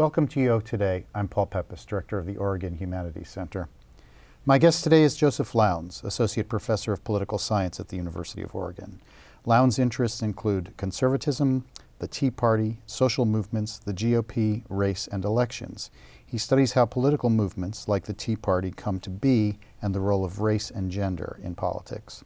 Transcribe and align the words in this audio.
Welcome 0.00 0.28
to 0.28 0.40
UO 0.40 0.64
Today. 0.64 1.04
I'm 1.14 1.28
Paul 1.28 1.46
Peppis, 1.46 1.84
Director 1.84 2.16
of 2.16 2.24
the 2.24 2.38
Oregon 2.38 2.76
Humanities 2.76 3.28
Center. 3.28 3.68
My 4.46 4.56
guest 4.56 4.82
today 4.82 5.02
is 5.02 5.14
Joseph 5.14 5.54
Lowndes, 5.54 6.02
Associate 6.02 6.48
Professor 6.48 6.94
of 6.94 7.04
Political 7.04 7.36
Science 7.36 7.78
at 7.78 7.88
the 7.88 7.98
University 7.98 8.40
of 8.40 8.54
Oregon. 8.54 9.02
Lowndes' 9.44 9.78
interests 9.78 10.22
include 10.22 10.72
conservatism, 10.78 11.66
the 11.98 12.08
Tea 12.08 12.30
Party, 12.30 12.78
social 12.86 13.26
movements, 13.26 13.76
the 13.76 13.92
GOP, 13.92 14.62
race, 14.70 15.06
and 15.06 15.22
elections. 15.22 15.90
He 16.24 16.38
studies 16.38 16.72
how 16.72 16.86
political 16.86 17.28
movements 17.28 17.86
like 17.86 18.04
the 18.04 18.14
Tea 18.14 18.36
Party 18.36 18.70
come 18.70 19.00
to 19.00 19.10
be 19.10 19.58
and 19.82 19.94
the 19.94 20.00
role 20.00 20.24
of 20.24 20.40
race 20.40 20.70
and 20.70 20.90
gender 20.90 21.38
in 21.42 21.54
politics. 21.54 22.24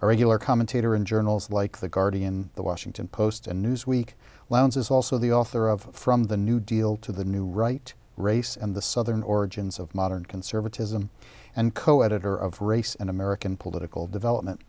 A 0.00 0.06
regular 0.06 0.38
commentator 0.38 0.94
in 0.94 1.04
journals 1.04 1.50
like 1.50 1.78
The 1.78 1.88
Guardian, 1.88 2.50
The 2.54 2.62
Washington 2.62 3.08
Post, 3.08 3.48
and 3.48 3.66
Newsweek, 3.66 4.10
Lowndes 4.50 4.76
is 4.76 4.90
also 4.90 5.16
the 5.16 5.32
author 5.32 5.68
of 5.68 5.94
From 5.94 6.24
the 6.24 6.36
New 6.36 6.58
Deal 6.58 6.96
to 6.96 7.12
the 7.12 7.24
New 7.24 7.44
Right 7.44 7.94
Race 8.16 8.56
and 8.56 8.74
the 8.74 8.82
Southern 8.82 9.22
Origins 9.22 9.78
of 9.78 9.94
Modern 9.94 10.24
Conservatism, 10.24 11.08
and 11.54 11.72
co 11.72 12.02
editor 12.02 12.36
of 12.36 12.60
Race 12.60 12.96
and 12.96 13.08
American 13.08 13.56
Political 13.56 14.08
Development. 14.08 14.60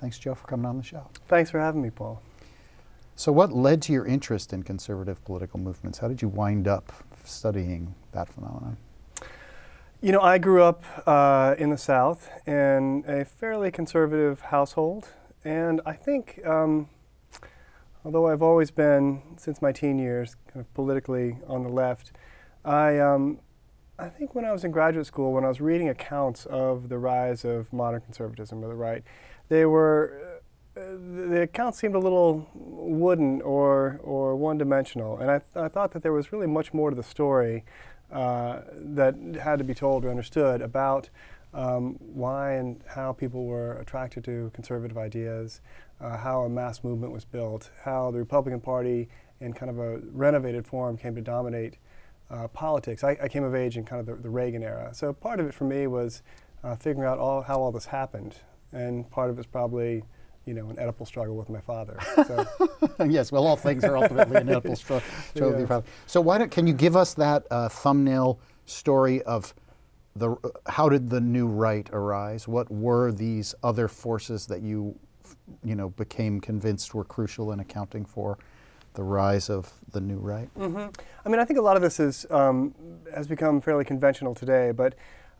Thanks, 0.00 0.20
Joe, 0.20 0.36
for 0.36 0.46
coming 0.46 0.66
on 0.66 0.76
the 0.76 0.84
show. 0.84 1.08
Thanks 1.26 1.50
for 1.50 1.58
having 1.58 1.82
me, 1.82 1.90
Paul. 1.90 2.22
So, 3.16 3.32
what 3.32 3.52
led 3.52 3.82
to 3.82 3.92
your 3.92 4.06
interest 4.06 4.52
in 4.52 4.62
conservative 4.62 5.24
political 5.24 5.58
movements? 5.58 5.98
How 5.98 6.06
did 6.06 6.22
you 6.22 6.28
wind 6.28 6.68
up 6.68 6.92
studying 7.24 7.92
that 8.12 8.28
phenomenon? 8.28 8.76
You 10.00 10.12
know, 10.12 10.20
I 10.20 10.38
grew 10.38 10.62
up 10.62 10.84
uh, 11.08 11.56
in 11.58 11.70
the 11.70 11.78
South 11.78 12.30
in 12.46 13.04
a 13.08 13.24
fairly 13.24 13.72
conservative 13.72 14.42
household, 14.42 15.08
and 15.44 15.80
I 15.84 15.94
think, 15.94 16.40
um, 16.46 16.88
although 18.04 18.28
I've 18.28 18.42
always 18.42 18.70
been, 18.70 19.22
since 19.36 19.62
my 19.62 19.72
teen 19.72 19.98
years, 19.98 20.36
kind 20.48 20.60
of 20.60 20.72
politically 20.74 21.38
on 21.46 21.62
the 21.62 21.70
left, 21.70 22.12
I, 22.64 22.98
um, 22.98 23.38
I 23.98 24.08
think 24.08 24.34
when 24.34 24.44
I 24.44 24.52
was 24.52 24.64
in 24.64 24.70
graduate 24.70 25.06
school, 25.06 25.32
when 25.32 25.44
I 25.44 25.48
was 25.48 25.60
reading 25.60 25.88
accounts 25.88 26.46
of 26.46 26.88
the 26.88 26.98
rise 26.98 27.44
of 27.44 27.72
modern 27.72 28.00
conservatism 28.00 28.62
or 28.62 28.68
the 28.68 28.74
right, 28.74 29.02
they 29.48 29.64
were 29.64 30.40
uh, 30.76 30.80
the 30.80 31.42
accounts 31.42 31.78
seemed 31.78 31.94
a 31.94 31.98
little 32.00 32.48
wooden 32.52 33.40
or 33.42 34.00
or 34.02 34.34
one 34.34 34.58
dimensional, 34.58 35.18
and 35.18 35.30
I, 35.30 35.38
th- 35.38 35.50
I 35.54 35.68
thought 35.68 35.92
that 35.92 36.02
there 36.02 36.12
was 36.12 36.32
really 36.32 36.48
much 36.48 36.74
more 36.74 36.90
to 36.90 36.96
the 36.96 37.02
story 37.04 37.64
uh, 38.10 38.62
that 38.74 39.14
had 39.40 39.58
to 39.58 39.64
be 39.64 39.74
told 39.74 40.04
or 40.04 40.10
understood 40.10 40.60
about 40.60 41.10
um, 41.52 41.96
why 42.00 42.54
and 42.54 42.82
how 42.88 43.12
people 43.12 43.44
were 43.46 43.74
attracted 43.74 44.24
to 44.24 44.50
conservative 44.52 44.98
ideas, 44.98 45.60
uh, 46.00 46.16
how 46.16 46.42
a 46.42 46.48
mass 46.48 46.84
movement 46.84 47.12
was 47.12 47.24
built, 47.24 47.70
how 47.82 48.10
the 48.10 48.18
Republican 48.18 48.60
Party, 48.60 49.08
in 49.40 49.52
kind 49.52 49.70
of 49.70 49.78
a 49.78 49.98
renovated 50.12 50.66
form, 50.66 50.96
came 50.96 51.14
to 51.14 51.20
dominate 51.20 51.78
uh, 52.30 52.48
politics. 52.48 53.04
I, 53.04 53.16
I, 53.22 53.28
came 53.28 53.44
of 53.44 53.54
age 53.54 53.76
in 53.76 53.84
kind 53.84 54.00
of 54.00 54.06
the, 54.06 54.22
the, 54.22 54.30
Reagan 54.30 54.62
era, 54.62 54.90
so 54.92 55.12
part 55.12 55.40
of 55.40 55.46
it 55.46 55.54
for 55.54 55.64
me 55.64 55.86
was 55.86 56.22
uh, 56.62 56.74
figuring 56.74 57.06
out 57.08 57.18
all, 57.18 57.42
how 57.42 57.60
all 57.60 57.70
this 57.70 57.86
happened, 57.86 58.36
and 58.72 59.08
part 59.10 59.30
of 59.30 59.38
it's 59.38 59.46
probably 59.46 60.02
you 60.46 60.54
know, 60.54 60.68
an 60.68 60.76
Oedipal 60.76 61.06
struggle 61.06 61.36
with 61.36 61.48
my 61.48 61.60
father. 61.60 61.98
So. 62.26 62.46
yes, 63.08 63.32
well, 63.32 63.46
all 63.46 63.56
things 63.56 63.84
are 63.84 63.96
ultimately 63.96 64.36
an 64.36 64.48
Oedipal 64.48 64.76
struggle 64.76 65.08
yeah. 65.34 65.44
with 65.44 65.58
your 65.58 65.66
father. 65.66 65.86
So 66.06 66.20
why 66.20 66.38
don't, 66.38 66.50
can 66.50 66.66
you 66.66 66.74
give 66.74 66.96
us 66.96 67.14
that 67.14 67.46
uh, 67.50 67.68
thumbnail 67.68 68.38
story 68.66 69.22
of 69.22 69.54
the, 70.16 70.32
uh, 70.32 70.50
how 70.66 70.88
did 70.88 71.08
the 71.08 71.20
new 71.20 71.46
right 71.46 71.88
arise? 71.92 72.46
What 72.46 72.70
were 72.70 73.10
these 73.10 73.54
other 73.62 73.88
forces 73.88 74.46
that 74.46 74.62
you, 74.62 74.98
you 75.62 75.74
know, 75.74 75.90
became 75.90 76.40
convinced 76.40 76.94
were 76.94 77.04
crucial 77.04 77.52
in 77.52 77.60
accounting 77.60 78.04
for 78.04 78.38
the 78.94 79.02
rise 79.02 79.50
of 79.50 79.72
the 79.92 80.00
new 80.00 80.18
right? 80.18 80.48
Mm-hmm. 80.54 80.88
I 81.24 81.28
mean, 81.28 81.40
I 81.40 81.44
think 81.44 81.58
a 81.58 81.62
lot 81.62 81.76
of 81.76 81.82
this 81.82 81.98
is, 82.00 82.26
um, 82.30 82.74
has 83.14 83.26
become 83.26 83.60
fairly 83.60 83.84
conventional 83.84 84.34
today, 84.34 84.70
but, 84.70 84.94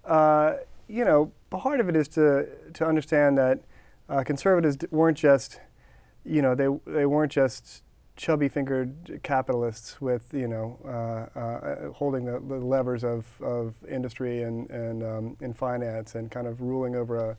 uh, 0.04 0.54
you 0.88 1.04
know, 1.04 1.32
part 1.50 1.80
of 1.80 1.88
it 1.88 1.96
is 1.96 2.08
to, 2.08 2.46
to 2.74 2.84
understand 2.86 3.38
that 3.38 3.60
uh, 4.08 4.22
conservatives 4.24 4.76
weren't 4.90 5.16
just, 5.16 5.60
you 6.24 6.42
know, 6.42 6.54
they, 6.54 6.68
they 6.86 7.06
weren't 7.06 7.32
just 7.32 7.82
chubby-fingered 8.16 9.20
capitalists 9.22 10.00
with, 10.00 10.32
you 10.32 10.46
know, 10.46 10.78
uh, 10.84 11.38
uh, 11.38 11.92
holding 11.92 12.24
the, 12.24 12.32
the, 12.32 12.64
levers 12.64 13.02
of, 13.02 13.26
of 13.40 13.74
industry 13.88 14.42
and, 14.42 14.70
and 14.70 15.02
um, 15.02 15.36
in 15.40 15.52
finance 15.52 16.14
and 16.14 16.30
kind 16.30 16.46
of 16.46 16.60
ruling 16.60 16.94
over 16.94 17.16
a, 17.16 17.36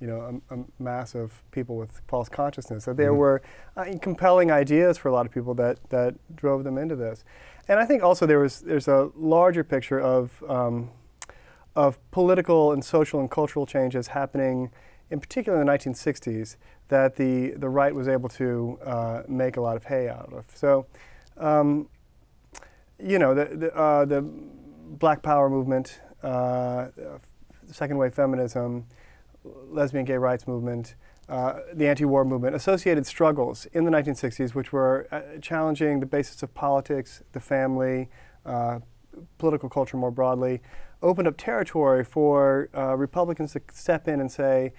you 0.00 0.06
know, 0.06 0.40
a, 0.50 0.54
a 0.54 0.64
mass 0.78 1.14
of 1.14 1.42
people 1.50 1.76
with 1.76 2.00
false 2.06 2.28
consciousness. 2.28 2.84
That 2.84 2.96
there 2.96 3.10
mm-hmm. 3.10 3.18
were 3.18 3.42
uh, 3.76 3.86
compelling 4.00 4.50
ideas 4.50 4.98
for 4.98 5.08
a 5.08 5.12
lot 5.12 5.26
of 5.26 5.32
people 5.32 5.54
that, 5.54 5.78
that 5.90 6.14
drove 6.36 6.64
them 6.64 6.78
into 6.78 6.96
this. 6.96 7.24
And 7.68 7.78
I 7.78 7.84
think 7.84 8.02
also 8.02 8.26
there 8.26 8.38
was 8.38 8.60
there's 8.60 8.88
a 8.88 9.10
larger 9.14 9.64
picture 9.64 10.00
of 10.00 10.42
um, 10.48 10.90
of 11.76 11.98
political 12.10 12.72
and 12.72 12.84
social 12.84 13.20
and 13.20 13.30
cultural 13.30 13.66
changes 13.66 14.08
happening 14.08 14.70
in 15.10 15.20
particular 15.20 15.60
in 15.60 15.66
the 15.66 15.72
1960s, 15.72 16.56
that 16.88 17.16
the, 17.16 17.50
the 17.56 17.68
right 17.68 17.94
was 17.94 18.08
able 18.08 18.28
to 18.28 18.78
uh, 18.84 19.22
make 19.28 19.56
a 19.56 19.60
lot 19.60 19.76
of 19.76 19.84
hay 19.84 20.08
out 20.08 20.32
of. 20.32 20.44
So, 20.54 20.86
um, 21.36 21.88
you 22.98 23.18
know, 23.18 23.34
the, 23.34 23.44
the, 23.44 23.74
uh, 23.74 24.04
the, 24.04 24.26
Black 24.90 25.22
Power 25.22 25.50
movement, 25.50 26.00
uh, 26.22 26.86
second 27.70 27.98
wave 27.98 28.14
feminism, 28.14 28.86
lesbian 29.68 30.04
gay 30.04 30.16
rights 30.16 30.46
movement, 30.46 30.94
uh, 31.28 31.60
the 31.74 31.86
anti-war 31.86 32.24
movement, 32.24 32.56
associated 32.56 33.06
struggles 33.06 33.66
in 33.72 33.84
the 33.84 33.90
1960s, 33.90 34.54
which 34.54 34.72
were 34.72 35.06
uh, 35.10 35.20
challenging 35.40 36.00
the 36.00 36.06
basis 36.06 36.42
of 36.42 36.54
politics, 36.54 37.22
the 37.32 37.40
family, 37.40 38.08
uh, 38.46 38.78
political 39.36 39.68
culture 39.68 39.96
more 39.96 40.10
broadly, 40.10 40.60
opened 41.02 41.28
up 41.28 41.36
territory 41.36 42.04
for 42.04 42.68
Republicans 42.96 43.52
to 43.52 43.60
step 43.72 44.08
in 44.08 44.20
and 44.20 44.32
say, 44.32 44.72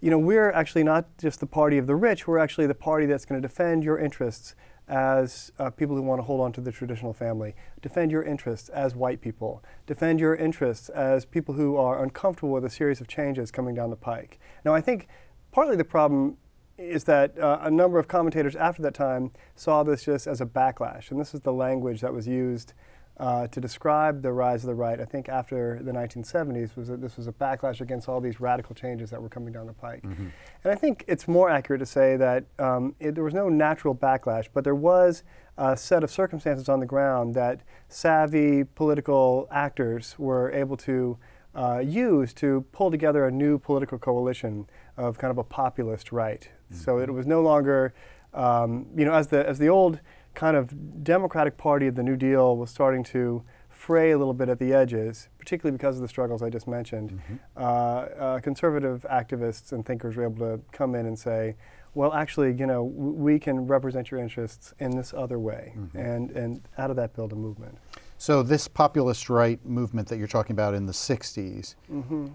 you 0.00 0.10
know, 0.10 0.18
we're 0.18 0.50
actually 0.50 0.84
not 0.84 1.06
just 1.16 1.40
the 1.40 1.46
party 1.46 1.78
of 1.78 1.86
the 1.86 1.94
rich, 1.94 2.26
we're 2.28 2.38
actually 2.38 2.66
the 2.66 2.74
party 2.74 3.06
that's 3.06 3.24
going 3.24 3.40
to 3.40 3.48
defend 3.48 3.82
your 3.84 3.98
interests 3.98 4.54
as 4.88 5.50
uh, 5.58 5.70
people 5.70 5.96
who 5.96 6.02
want 6.02 6.18
to 6.18 6.22
hold 6.24 6.40
on 6.40 6.52
to 6.52 6.60
the 6.60 6.72
traditional 6.72 7.12
family, 7.12 7.54
defend 7.80 8.10
your 8.10 8.22
interests 8.22 8.68
as 8.68 8.94
white 8.94 9.20
people, 9.20 9.62
defend 9.86 10.20
your 10.20 10.34
interests 10.34 10.88
as 10.90 11.24
people 11.24 11.54
who 11.54 11.76
are 11.76 12.02
uncomfortable 12.02 12.50
with 12.50 12.64
a 12.64 12.70
series 12.70 13.00
of 13.00 13.08
changes 13.08 13.50
coming 13.50 13.74
down 13.74 13.90
the 13.90 13.96
pike. 13.96 14.38
Now, 14.64 14.74
I 14.74 14.80
think 14.80 15.08
partly 15.52 15.76
the 15.76 15.84
problem 15.84 16.36
is 16.76 17.04
that 17.04 17.38
uh, 17.38 17.58
a 17.62 17.70
number 17.70 17.98
of 17.98 18.08
commentators 18.08 18.56
after 18.56 18.82
that 18.82 18.94
time 18.94 19.30
saw 19.54 19.82
this 19.82 20.04
just 20.04 20.26
as 20.26 20.40
a 20.40 20.46
backlash, 20.46 21.10
and 21.10 21.20
this 21.20 21.32
is 21.32 21.40
the 21.40 21.52
language 21.52 22.00
that 22.00 22.12
was 22.12 22.26
used 22.26 22.74
uh, 23.18 23.46
to 23.46 23.60
describe 23.60 24.22
the 24.22 24.32
rise 24.32 24.64
of 24.64 24.68
the 24.68 24.74
right, 24.74 25.00
I 25.00 25.04
think 25.04 25.28
after 25.28 25.80
the 25.82 25.92
1970s, 25.92 26.76
was 26.76 26.88
that 26.88 27.00
this 27.00 27.16
was 27.16 27.28
a 27.28 27.32
backlash 27.32 27.80
against 27.80 28.08
all 28.08 28.20
these 28.20 28.40
radical 28.40 28.74
changes 28.74 29.10
that 29.10 29.22
were 29.22 29.28
coming 29.28 29.52
down 29.52 29.66
the 29.66 29.72
pike. 29.72 30.02
Mm-hmm. 30.02 30.28
And 30.64 30.72
I 30.72 30.74
think 30.74 31.04
it's 31.06 31.28
more 31.28 31.48
accurate 31.48 31.78
to 31.80 31.86
say 31.86 32.16
that 32.16 32.44
um, 32.58 32.96
it, 32.98 33.14
there 33.14 33.22
was 33.22 33.34
no 33.34 33.48
natural 33.48 33.94
backlash, 33.94 34.48
but 34.52 34.64
there 34.64 34.74
was 34.74 35.22
a 35.56 35.76
set 35.76 36.02
of 36.02 36.10
circumstances 36.10 36.68
on 36.68 36.80
the 36.80 36.86
ground 36.86 37.34
that 37.34 37.60
savvy 37.88 38.64
political 38.64 39.46
actors 39.52 40.16
were 40.18 40.50
able 40.50 40.76
to 40.78 41.16
uh, 41.54 41.78
use 41.78 42.34
to 42.34 42.64
pull 42.72 42.90
together 42.90 43.26
a 43.26 43.30
new 43.30 43.58
political 43.58 43.96
coalition 43.96 44.66
of 44.96 45.18
kind 45.18 45.30
of 45.30 45.38
a 45.38 45.44
populist 45.44 46.10
right. 46.10 46.48
Mm-hmm. 46.72 46.82
So 46.82 46.98
it 46.98 47.12
was 47.12 47.26
no 47.26 47.42
longer, 47.42 47.94
um, 48.32 48.86
you 48.96 49.04
know, 49.04 49.12
as 49.12 49.28
the 49.28 49.48
as 49.48 49.60
the 49.60 49.68
old 49.68 50.00
kind 50.34 50.56
of 50.56 51.04
Democratic 51.04 51.56
Party 51.56 51.86
of 51.86 51.94
the 51.94 52.02
New 52.02 52.16
Deal 52.16 52.56
was 52.56 52.70
starting 52.70 53.02
to 53.04 53.42
fray 53.68 54.12
a 54.12 54.18
little 54.18 54.34
bit 54.34 54.48
at 54.48 54.58
the 54.58 54.72
edges, 54.72 55.28
particularly 55.38 55.76
because 55.76 55.96
of 55.96 56.02
the 56.02 56.08
struggles 56.08 56.42
I 56.42 56.48
just 56.48 56.66
mentioned. 56.66 57.10
Mm-hmm. 57.10 57.34
Uh, 57.56 57.60
uh, 57.60 58.40
conservative 58.40 59.04
activists 59.10 59.72
and 59.72 59.84
thinkers 59.84 60.16
were 60.16 60.24
able 60.24 60.38
to 60.38 60.60
come 60.72 60.94
in 60.94 61.06
and 61.06 61.18
say, 61.18 61.56
well, 61.94 62.12
actually, 62.12 62.52
you 62.54 62.66
know, 62.66 62.88
w- 62.88 63.12
we 63.12 63.38
can 63.38 63.66
represent 63.66 64.10
your 64.10 64.20
interests 64.20 64.72
in 64.78 64.96
this 64.96 65.12
other 65.14 65.38
way, 65.38 65.74
mm-hmm. 65.76 65.98
and, 65.98 66.30
and 66.30 66.68
out 66.78 66.90
of 66.90 66.96
that 66.96 67.14
build 67.14 67.32
a 67.32 67.36
movement. 67.36 67.76
So 68.18 68.42
this 68.42 68.68
populist 68.68 69.28
right 69.28 69.64
movement 69.64 70.08
that 70.08 70.18
you're 70.18 70.28
talking 70.28 70.54
about 70.54 70.74
in 70.74 70.86
the 70.86 70.92
60s, 70.92 71.74
mm-hmm. 71.92 72.28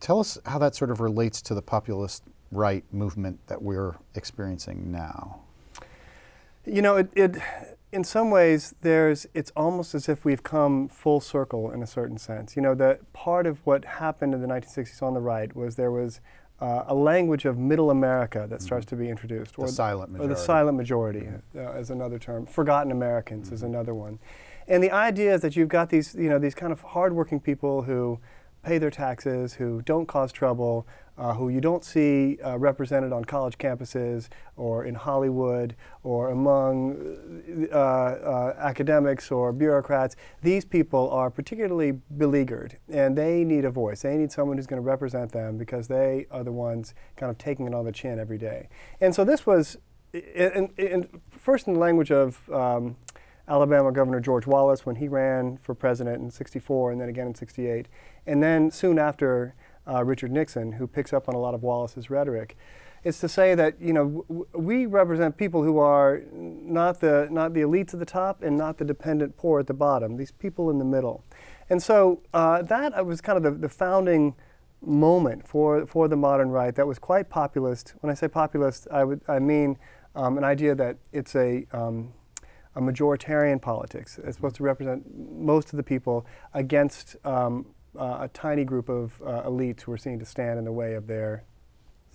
tell 0.00 0.20
us 0.20 0.38
how 0.46 0.58
that 0.58 0.74
sort 0.74 0.90
of 0.90 1.00
relates 1.00 1.42
to 1.42 1.54
the 1.54 1.62
populist 1.62 2.22
right 2.52 2.84
movement 2.92 3.40
that 3.48 3.60
we're 3.60 3.96
experiencing 4.14 4.90
now. 4.92 5.40
You 6.66 6.82
know, 6.82 6.96
it, 6.96 7.10
it, 7.14 7.36
in 7.92 8.04
some 8.04 8.30
ways, 8.30 8.74
there's, 8.82 9.26
it's 9.34 9.52
almost 9.56 9.94
as 9.94 10.08
if 10.08 10.24
we've 10.24 10.42
come 10.42 10.88
full 10.88 11.20
circle 11.20 11.70
in 11.70 11.82
a 11.82 11.86
certain 11.86 12.18
sense. 12.18 12.56
You 12.56 12.62
know, 12.62 12.74
that 12.74 13.12
part 13.12 13.46
of 13.46 13.64
what 13.64 13.84
happened 13.84 14.34
in 14.34 14.42
the 14.42 14.48
1960s 14.48 15.02
on 15.02 15.14
the 15.14 15.20
right 15.20 15.54
was 15.54 15.76
there 15.76 15.90
was 15.90 16.20
uh, 16.60 16.84
a 16.86 16.94
language 16.94 17.44
of 17.44 17.58
middle 17.58 17.90
America 17.90 18.46
that 18.48 18.62
starts 18.62 18.86
mm-hmm. 18.86 18.96
to 18.96 19.02
be 19.02 19.08
introduced. 19.10 19.54
The 19.56 19.62
or 19.62 19.68
silent 19.68 20.12
majority. 20.12 20.32
Or 20.32 20.34
the 20.34 20.40
silent 20.40 20.76
majority 20.76 21.20
mm-hmm. 21.20 21.58
uh, 21.58 21.80
is 21.80 21.90
another 21.90 22.18
term. 22.18 22.46
Forgotten 22.46 22.90
Americans 22.90 23.46
mm-hmm. 23.46 23.54
is 23.54 23.62
another 23.62 23.94
one. 23.94 24.18
And 24.68 24.82
the 24.82 24.90
idea 24.90 25.34
is 25.34 25.42
that 25.42 25.54
you've 25.54 25.68
got 25.68 25.90
these, 25.90 26.14
you 26.14 26.28
know, 26.28 26.38
these 26.38 26.54
kind 26.54 26.72
of 26.72 26.80
hardworking 26.80 27.40
people 27.40 27.82
who 27.82 28.18
pay 28.66 28.78
their 28.78 28.90
taxes, 28.90 29.54
who 29.54 29.80
don't 29.82 30.06
cause 30.06 30.32
trouble, 30.32 30.88
uh, 31.16 31.32
who 31.34 31.48
you 31.48 31.60
don't 31.60 31.84
see 31.84 32.36
uh, 32.44 32.58
represented 32.58 33.12
on 33.12 33.24
college 33.24 33.56
campuses 33.58 34.28
or 34.56 34.84
in 34.84 34.94
Hollywood 34.96 35.76
or 36.02 36.30
among 36.30 37.68
uh, 37.72 37.76
uh, 37.76 38.56
academics 38.58 39.30
or 39.30 39.52
bureaucrats, 39.52 40.16
these 40.42 40.64
people 40.64 41.08
are 41.10 41.30
particularly 41.30 41.92
beleaguered 42.18 42.76
and 42.92 43.16
they 43.16 43.44
need 43.44 43.64
a 43.64 43.70
voice. 43.70 44.02
They 44.02 44.16
need 44.16 44.32
someone 44.32 44.56
who's 44.56 44.66
going 44.66 44.82
to 44.82 44.88
represent 44.88 45.30
them 45.30 45.56
because 45.56 45.86
they 45.86 46.26
are 46.32 46.42
the 46.42 46.52
ones 46.52 46.92
kind 47.16 47.30
of 47.30 47.38
taking 47.38 47.68
it 47.68 47.74
on 47.74 47.84
the 47.84 47.92
chin 47.92 48.18
every 48.18 48.38
day. 48.38 48.68
And 49.00 49.14
so 49.14 49.24
this 49.24 49.46
was, 49.46 49.78
first 51.30 51.68
in 51.68 51.74
the 51.74 51.80
language 51.80 52.10
of 52.10 52.50
um, 52.50 52.96
Alabama 53.48 53.92
Governor 53.92 54.20
George 54.20 54.46
Wallace 54.46 54.84
when 54.84 54.96
he 54.96 55.08
ran 55.08 55.56
for 55.58 55.74
president 55.74 56.22
in 56.22 56.30
64 56.30 56.92
and 56.92 57.00
then 57.00 57.08
again 57.08 57.28
in 57.28 57.34
68. 57.34 57.86
And 58.26 58.42
then 58.42 58.70
soon 58.70 58.98
after, 58.98 59.54
uh, 59.86 60.04
Richard 60.04 60.32
Nixon, 60.32 60.72
who 60.72 60.86
picks 60.86 61.12
up 61.12 61.28
on 61.28 61.34
a 61.34 61.38
lot 61.38 61.54
of 61.54 61.62
Wallace's 61.62 62.10
rhetoric. 62.10 62.56
It's 63.04 63.20
to 63.20 63.28
say 63.28 63.54
that 63.54 63.80
you 63.80 63.92
know 63.92 64.24
w- 64.28 64.46
we 64.52 64.86
represent 64.86 65.36
people 65.36 65.62
who 65.62 65.78
are 65.78 66.22
not 66.32 66.98
the 66.98 67.28
not 67.30 67.54
the 67.54 67.60
elites 67.60 67.94
at 67.94 68.00
the 68.00 68.06
top 68.06 68.42
and 68.42 68.58
not 68.58 68.78
the 68.78 68.84
dependent 68.84 69.36
poor 69.36 69.60
at 69.60 69.68
the 69.68 69.74
bottom. 69.74 70.16
These 70.16 70.32
people 70.32 70.70
in 70.70 70.78
the 70.78 70.84
middle, 70.84 71.22
and 71.70 71.80
so 71.80 72.22
uh, 72.34 72.62
that 72.62 73.06
was 73.06 73.20
kind 73.20 73.36
of 73.36 73.44
the, 73.44 73.52
the 73.52 73.68
founding 73.68 74.34
moment 74.82 75.46
for 75.46 75.86
for 75.86 76.08
the 76.08 76.16
modern 76.16 76.50
right. 76.50 76.74
That 76.74 76.88
was 76.88 76.98
quite 76.98 77.28
populist. 77.28 77.94
When 78.00 78.10
I 78.10 78.14
say 78.14 78.26
populist, 78.26 78.88
I 78.90 79.04
would 79.04 79.20
I 79.28 79.38
mean 79.38 79.78
um, 80.16 80.36
an 80.36 80.42
idea 80.42 80.74
that 80.74 80.96
it's 81.12 81.36
a 81.36 81.64
um, 81.70 82.12
a 82.76 82.80
majoritarian 82.80 83.60
politics. 83.60 84.20
It's 84.22 84.36
supposed 84.36 84.56
to 84.56 84.62
represent 84.62 85.04
most 85.16 85.72
of 85.72 85.78
the 85.78 85.82
people 85.82 86.26
against 86.54 87.16
um, 87.24 87.66
uh, 87.98 88.18
a 88.20 88.28
tiny 88.28 88.64
group 88.64 88.88
of 88.88 89.20
uh, 89.22 89.42
elites 89.42 89.80
who 89.80 89.92
are 89.92 89.98
seen 89.98 90.18
to 90.18 90.24
stand 90.24 90.58
in 90.58 90.64
the 90.64 90.72
way 90.72 90.94
of 90.94 91.06
their 91.06 91.44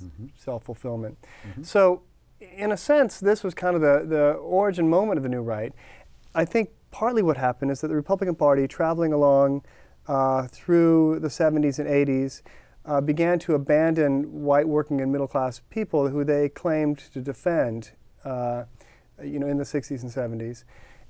mm-hmm. 0.01 0.27
self 0.37 0.63
fulfillment. 0.63 1.17
Mm-hmm. 1.47 1.63
So, 1.63 2.03
in 2.39 2.71
a 2.71 2.77
sense, 2.77 3.19
this 3.19 3.43
was 3.43 3.53
kind 3.53 3.75
of 3.75 3.81
the, 3.81 4.05
the 4.07 4.31
origin 4.33 4.89
moment 4.89 5.17
of 5.17 5.23
the 5.23 5.29
new 5.29 5.41
right. 5.41 5.73
I 6.33 6.45
think 6.45 6.69
partly 6.91 7.21
what 7.21 7.37
happened 7.37 7.71
is 7.71 7.81
that 7.81 7.87
the 7.87 7.95
Republican 7.95 8.35
Party, 8.35 8.67
traveling 8.67 9.13
along 9.13 9.63
uh, 10.07 10.47
through 10.47 11.19
the 11.19 11.27
70s 11.27 11.79
and 11.79 11.87
80s, 11.87 12.41
uh, 12.85 13.01
began 13.01 13.37
to 13.39 13.53
abandon 13.53 14.43
white 14.43 14.67
working 14.67 15.01
and 15.01 15.11
middle 15.11 15.27
class 15.27 15.61
people 15.69 16.09
who 16.09 16.23
they 16.23 16.49
claimed 16.49 16.97
to 16.97 17.21
defend, 17.21 17.91
uh, 18.25 18.63
you 19.23 19.39
know, 19.39 19.47
in 19.47 19.57
the 19.57 19.63
60s 19.63 20.01
and 20.01 20.11
70s 20.11 20.63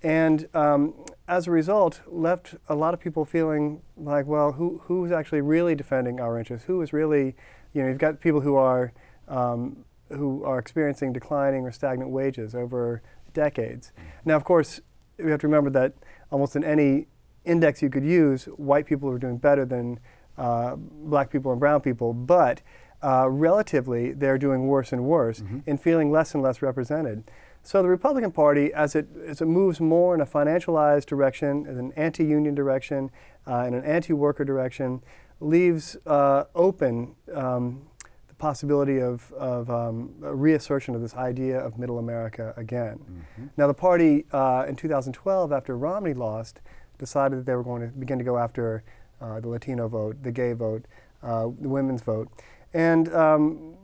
and 0.04 0.48
um, 0.56 0.94
as 1.28 1.48
a 1.48 1.52
result, 1.52 2.02
left 2.08 2.56
a 2.70 2.76
lot 2.76 2.94
of 2.94 3.00
people 3.00 3.24
feeling 3.24 3.82
like, 3.96 4.26
well, 4.26 4.54
who, 4.54 4.82
who's 4.86 5.12
actually 5.12 5.42
really 5.42 5.76
defending 5.76 6.20
our 6.20 6.40
interests? 6.40 6.66
Who 6.66 6.82
is 6.82 6.92
really, 6.92 7.36
you 7.74 7.84
know, 7.84 7.88
you've 7.88 8.00
got 8.00 8.20
people 8.20 8.42
who 8.42 8.56
are 8.56 8.94
um, 9.28 9.86
who 10.10 10.44
are 10.44 10.60
experiencing 10.60 11.14
declining 11.14 11.64
or 11.64 11.72
stagnant 11.72 12.12
wages 12.12 12.54
over 12.54 13.02
decades. 13.34 13.94
Now, 14.26 14.36
of 14.36 14.44
course, 14.44 14.82
we 15.18 15.32
have 15.32 15.40
to 15.40 15.48
remember 15.48 15.70
that 15.70 15.94
almost 16.32 16.56
in 16.58 16.66
any 16.66 17.08
index 17.46 17.82
you 17.82 17.90
could 17.90 18.04
use, 18.04 18.46
white 18.46 18.86
people 18.86 19.10
are 19.10 19.18
doing 19.18 19.38
better 19.38 19.66
than 19.66 20.00
uh, 20.38 20.76
black 20.76 21.30
people 21.30 21.52
and 21.52 21.62
brown 21.62 21.80
people, 21.80 22.14
but 22.14 22.62
uh, 23.02 23.30
relatively, 23.30 24.12
they're 24.12 24.38
doing 24.38 24.68
worse 24.68 24.92
and 24.92 25.06
worse 25.06 25.40
mm-hmm. 25.40 25.60
and 25.66 25.80
feeling 25.80 26.12
less 26.12 26.34
and 26.34 26.44
less 26.44 26.62
represented. 26.62 27.24
So 27.64 27.82
the 27.82 27.90
Republican 27.90 28.32
Party, 28.32 28.74
as 28.74 28.96
it, 28.96 29.08
as 29.28 29.42
it 29.42 29.46
moves 29.46 29.80
more 29.80 30.16
in 30.16 30.22
a 30.22 30.26
financialized 30.26 31.06
direction, 31.06 31.66
in 31.68 31.78
an 31.78 31.94
anti-union 31.96 32.56
direction, 32.56 33.12
uh, 33.48 33.66
in 33.68 33.74
an 33.74 33.84
anti-worker 33.84 34.44
direction, 34.44 35.02
leaves 35.40 35.98
uh, 36.06 36.46
open 36.56 37.16
um, 37.34 37.82
the 38.28 38.34
possibility 38.36 39.00
of, 39.00 39.32
of 39.34 39.70
um, 39.70 40.14
a 40.24 40.34
reassertion 40.34 40.96
of 40.96 41.02
this 41.02 41.16
idea 41.16 41.60
of 41.60 41.78
middle 41.78 42.00
America 42.00 42.54
again. 42.58 42.98
Mm-hmm. 43.00 43.48
Now 43.58 43.68
the 43.68 43.74
party 43.74 44.26
uh, 44.32 44.66
in 44.68 44.76
2012, 44.76 45.52
after 45.52 45.78
Romney 45.78 46.14
lost, 46.14 46.62
decided 46.98 47.40
that 47.40 47.46
they 47.46 47.56
were 47.56 47.64
going 47.64 47.82
to 47.82 47.88
begin 47.88 48.18
to 48.18 48.24
go 48.24 48.38
after 48.38 48.84
uh, 49.20 49.40
the 49.40 49.50
Latino 49.50 49.88
vote, 49.88 50.22
the 50.24 50.32
gay 50.32 50.54
vote, 50.54 50.86
uh, 51.24 51.44
the 51.60 51.70
women's 51.70 52.02
vote. 52.02 52.30
And 52.74 53.14
um, 53.14 53.76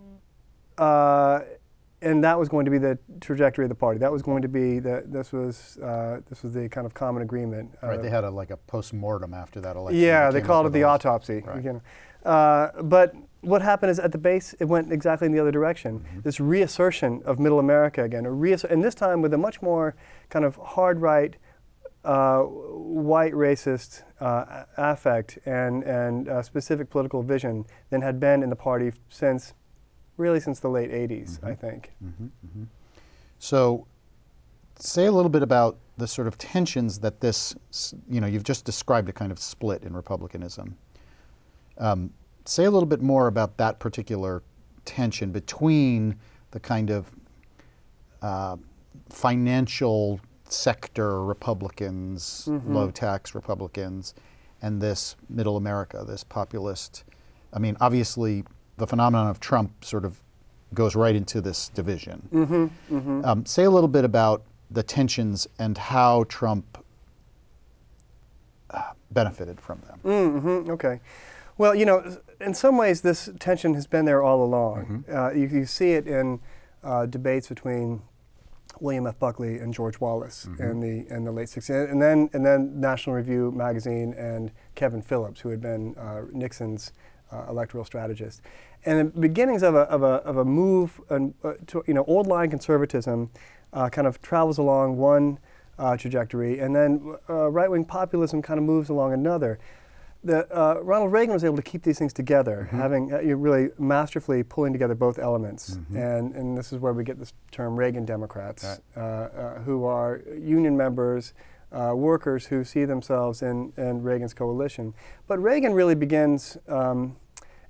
uh, 0.78 1.42
and 2.02 2.24
that 2.24 2.38
was 2.38 2.48
going 2.48 2.66
to 2.66 2.72
be 2.72 2.78
the 2.78 2.98
trajectory 3.22 3.66
of 3.66 3.70
the 3.70 3.76
party. 3.76 4.00
That 4.00 4.12
was 4.12 4.22
going 4.22 4.42
to 4.44 4.48
be 4.48 4.80
the 4.80 5.04
this 5.08 5.32
was 5.32 5.78
uh, 5.78 6.22
this 6.30 6.44
was 6.44 6.54
the 6.54 6.70
kind 6.70 6.86
of 6.86 6.94
common 6.94 7.24
agreement. 7.24 7.72
Right. 7.82 7.98
Uh, 7.98 8.02
they 8.02 8.10
had 8.10 8.24
a, 8.24 8.30
like 8.30 8.52
a 8.52 8.58
post 8.58 8.94
mortem 8.94 9.34
after 9.34 9.60
that 9.62 9.76
election. 9.76 10.02
Yeah, 10.02 10.30
they 10.30 10.42
called 10.42 10.68
it 10.68 10.74
the 10.74 10.84
autopsy. 10.84 11.44
Right. 11.46 11.64
You 11.64 11.74
know. 11.74 12.30
uh, 12.30 12.82
but 12.84 13.16
what 13.42 13.62
happened 13.62 13.92
is 13.92 14.00
at 14.00 14.12
the 14.12 14.18
base 14.18 14.54
it 14.60 14.66
went 14.66 14.92
exactly 14.92 15.26
in 15.26 15.32
the 15.32 15.40
other 15.40 15.52
direction. 15.52 16.00
Mm-hmm. 16.00 16.22
This 16.22 16.40
reassertion 16.40 17.22
of 17.26 17.40
Middle 17.40 17.60
America 17.60 18.04
again, 18.04 18.26
a 18.26 18.32
reassert- 18.32 18.72
and 18.72 18.84
this 18.84 18.96
time 18.96 19.22
with 19.22 19.34
a 19.34 19.38
much 19.38 19.62
more 19.62 19.96
kind 20.30 20.46
of 20.46 20.56
hard 20.58 21.02
right. 21.02 21.36
Uh, 22.06 22.44
white 22.44 23.34
racist 23.34 24.04
uh, 24.22 24.64
affect 24.78 25.40
and, 25.46 25.84
and 25.84 26.30
uh, 26.30 26.42
specific 26.42 26.90
political 26.90 27.22
vision 27.22 27.66
than 27.90 28.02
had 28.02 28.18
been 28.18 28.44
in 28.44 28.50
the 28.50 28.56
party 28.56 28.94
since 29.10 29.54
really 30.18 30.40
since 30.40 30.60
the 30.60 30.70
late 30.70 30.92
80s, 30.92 31.32
mm-hmm. 31.32 31.48
I 31.48 31.56
think. 31.56 31.92
Mm-hmm, 32.04 32.26
mm-hmm. 32.26 32.64
So, 33.40 33.88
say 34.80 35.06
a 35.06 35.12
little 35.12 35.30
bit 35.30 35.44
about 35.44 35.78
the 35.98 36.08
sort 36.08 36.28
of 36.28 36.38
tensions 36.38 37.00
that 37.00 37.22
this, 37.22 37.56
you 38.10 38.22
know, 38.22 38.28
you've 38.28 38.44
just 38.44 38.66
described 38.66 39.10
a 39.10 39.14
kind 39.14 39.32
of 39.32 39.40
split 39.40 39.84
in 39.84 39.94
Republicanism. 39.94 40.78
Um, 41.78 42.12
say 42.46 42.66
a 42.66 42.72
little 42.72 42.88
bit 42.88 43.02
more 43.02 43.28
about 43.28 43.58
that 43.58 43.80
particular 43.80 44.44
tension 44.86 45.32
between 45.32 46.16
the 46.52 46.60
kind 46.60 46.90
of 46.90 47.12
uh, 48.22 48.58
financial 49.10 50.20
sector 50.46 51.24
Republicans, 51.24 52.48
mm-hmm. 52.50 52.74
low 52.74 52.92
tax 52.92 53.36
Republicans, 53.36 54.14
and 54.62 54.82
this 54.82 55.16
middle 55.30 55.58
America, 55.58 56.04
this 56.08 56.24
populist. 56.24 57.04
I 57.54 57.60
mean, 57.60 57.78
obviously, 57.80 58.44
the 58.78 58.88
phenomenon 58.88 59.28
of 59.28 59.40
Trump 59.40 59.84
sort 59.84 60.06
of 60.06 60.22
goes 60.74 60.96
right 60.96 61.16
into 61.16 61.42
this 61.42 61.70
division. 61.70 62.28
Mm-hmm, 62.32 62.96
mm-hmm. 62.96 63.26
Um, 63.26 63.46
say 63.46 63.64
a 63.64 63.70
little 63.70 63.88
bit 63.88 64.06
about 64.06 64.44
the 64.70 64.84
tensions 64.84 65.48
and 65.58 65.78
how 65.78 66.26
Trump 66.26 66.84
uh, 68.70 68.92
benefited 69.12 69.62
from 69.62 69.82
them. 69.88 70.00
Mm-hmm, 70.04 70.72
okay. 70.72 71.00
Well, 71.58 71.74
you 71.74 71.86
know, 71.86 72.18
in 72.40 72.54
some 72.54 72.78
ways, 72.78 73.02
this 73.02 73.30
tension 73.40 73.74
has 73.74 73.88
been 73.88 74.06
there 74.06 74.22
all 74.22 74.44
along. 74.44 75.06
Mm-hmm. 75.08 75.18
Uh, 75.18 75.32
you, 75.32 75.48
you, 75.48 75.66
see 75.66 75.94
it 75.94 76.06
in 76.06 76.40
uh, 76.84 77.08
debates 77.08 77.48
between 77.48 78.04
William 78.80 79.08
F. 79.08 79.18
Buckley 79.18 79.58
and 79.58 79.74
George 79.74 80.00
Wallace 80.00 80.48
mm-hmm. 80.48 80.62
in 80.62 80.80
the 80.82 81.16
in 81.16 81.24
the 81.24 81.32
late 81.32 81.48
60s, 81.48 81.90
and 81.92 82.00
then 82.00 82.30
and 82.34 82.46
then 82.46 82.80
National 82.80 83.16
Review 83.16 83.52
magazine 83.52 84.14
and 84.14 84.52
Kevin 84.76 85.02
Phillips, 85.02 85.42
who 85.42 85.50
had 85.50 85.62
been 85.62 85.96
uh, 85.98 86.24
Nixon's 86.32 86.92
uh, 87.32 87.46
electoral 87.50 87.86
strategist. 87.86 88.42
And 88.86 89.14
the 89.14 89.20
beginnings 89.20 89.64
of 89.64 89.76
a, 89.76 89.82
of 89.82 90.04
a, 90.04 90.16
of 90.24 90.38
a 90.38 90.46
move 90.46 91.02
uh, 91.10 91.20
to, 91.68 91.84
you 91.88 91.94
know, 91.94 92.06
old 92.06 92.28
line 92.28 92.50
conservatism 92.50 93.30
uh, 93.74 93.90
kind 93.90 94.08
of 94.08 94.22
travels 94.22 94.58
along 94.58 94.98
one 94.98 95.40
uh, 95.78 95.98
trajectory, 95.98 96.60
and 96.60 96.76
then 96.76 97.16
uh, 97.30 97.50
right 97.52 97.70
wing 97.70 97.86
populism 97.86 98.42
kind 98.42 98.58
of 98.58 98.64
moves 98.64 98.90
along 98.90 99.14
another. 99.14 99.60
The, 100.24 100.48
uh, 100.56 100.80
Ronald 100.82 101.12
Reagan 101.12 101.34
was 101.34 101.44
able 101.44 101.58
to 101.58 101.62
keep 101.62 101.84
these 101.84 102.00
things 102.00 102.12
together, 102.12 102.68
mm-hmm. 102.68 102.80
having 102.80 103.08
really 103.40 103.70
masterfully 103.78 104.42
pulling 104.44 104.74
together 104.74 104.96
both 104.96 105.20
elements. 105.20 105.72
Mm-hmm. 105.72 105.98
And, 105.98 106.36
and 106.36 106.58
this 106.58 106.74
is 106.74 106.80
where 106.80 106.94
we 106.94 107.04
get 107.04 107.20
this 107.20 107.34
term 107.52 107.76
Reagan 107.76 108.06
Democrats, 108.06 108.80
right. 108.96 109.62
who 109.64 109.86
are 109.86 110.22
union 110.40 110.76
members. 110.76 111.34
Uh, 111.70 111.94
workers 111.94 112.46
who 112.46 112.64
see 112.64 112.86
themselves 112.86 113.42
in, 113.42 113.74
in 113.76 114.02
Reagan's 114.02 114.34
coalition. 114.34 114.94
But 115.28 115.38
Reagan 115.44 115.74
really 115.74 115.96
begins 115.96 116.58
um, 116.70 117.18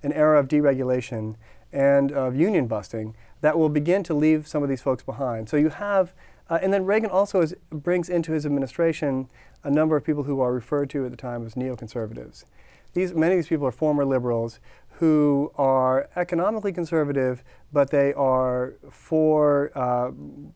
an 0.04 0.13
era 0.13 0.39
of 0.39 0.48
deregulation 0.48 1.36
and 1.74 2.12
of 2.12 2.36
union 2.36 2.68
busting 2.68 3.16
that 3.42 3.58
will 3.58 3.70
begin 3.70 4.04
to 4.04 4.13
leave 4.13 4.48
some 4.48 4.63
of 4.63 4.70
these 4.70 4.82
folks 4.82 5.04
behind. 5.04 5.50
So 5.50 5.58
you 5.58 5.70
have, 5.70 6.13
uh, 6.50 6.60
and 6.62 6.72
then 6.72 6.86
Reagan 6.86 7.10
also 7.10 7.42
is, 7.42 7.56
brings 7.72 8.10
into 8.10 8.34
his 8.34 8.46
administration 8.46 9.30
a 9.63 9.72
number 9.72 9.98
of 9.98 10.04
people 10.04 10.24
who 10.24 10.42
are 10.42 10.54
referred 10.54 10.89
to 10.92 11.06
at 11.06 11.12
the 11.12 11.18
time 11.18 11.46
as 11.46 11.56
neoconservatives. 11.56 12.46
These, 12.94 13.13
many 13.13 13.34
of 13.34 13.39
these 13.39 13.48
people 13.48 13.68
are 13.68 13.72
former 13.72 14.06
liberals 14.06 14.60
who 15.00 15.51
are 15.58 16.10
economically 16.16 16.72
conservative, 16.74 17.44
but 17.72 17.92
they 17.92 18.13
are 18.13 18.74
for 18.89 19.72
uh, 19.75 20.10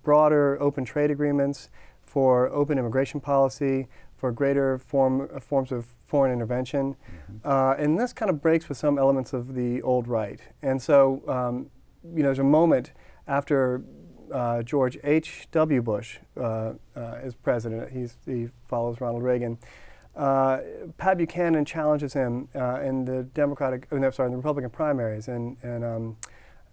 broader 0.04 0.58
open 0.60 0.84
trade 0.84 1.12
agreements, 1.12 1.70
for 2.12 2.50
open 2.50 2.78
immigration 2.78 3.22
policy, 3.22 3.88
for 4.18 4.34
greater 4.34 4.78
form, 4.78 5.30
uh, 5.34 5.40
forms 5.40 5.72
of 5.72 5.86
foreign 6.06 6.34
intervention. 6.34 6.94
Mm-hmm. 6.94 7.48
Uh, 7.48 7.82
and 7.82 7.98
this 7.98 8.12
kind 8.12 8.30
of 8.30 8.42
breaks 8.42 8.68
with 8.68 8.78
some 8.78 9.00
elements 9.00 9.32
of 9.32 9.56
the 9.56 9.82
old 9.82 10.10
right. 10.10 10.42
And 10.62 10.82
so, 10.82 11.24
um, 11.30 11.72
you 12.04 12.22
know, 12.22 12.28
there's 12.28 12.40
a 12.40 12.44
moment 12.44 12.92
after 13.30 13.86
uh, 14.34 14.62
George 14.62 14.98
H.W. 15.06 15.82
Bush 15.82 16.20
uh, 16.36 16.74
uh, 16.98 17.20
is 17.24 17.34
president, 17.34 17.94
He's, 17.94 18.18
he 18.26 18.50
follows 18.68 19.00
Ronald 19.00 19.24
Reagan. 19.24 19.58
Uh, 20.14 20.58
Pat 20.98 21.18
Buchanan 21.18 21.64
challenges 21.64 22.12
him 22.12 22.50
in 22.54 23.06
the 23.06 23.24
Democratic, 23.34 23.88
oh, 23.90 23.98
no, 23.98 24.12
sorry, 24.12 24.28
in 24.28 24.32
the 24.32 24.38
Republican 24.38 24.70
primaries, 24.70 25.30
and, 25.30 25.56
and 25.64 25.86
um, 25.86 26.18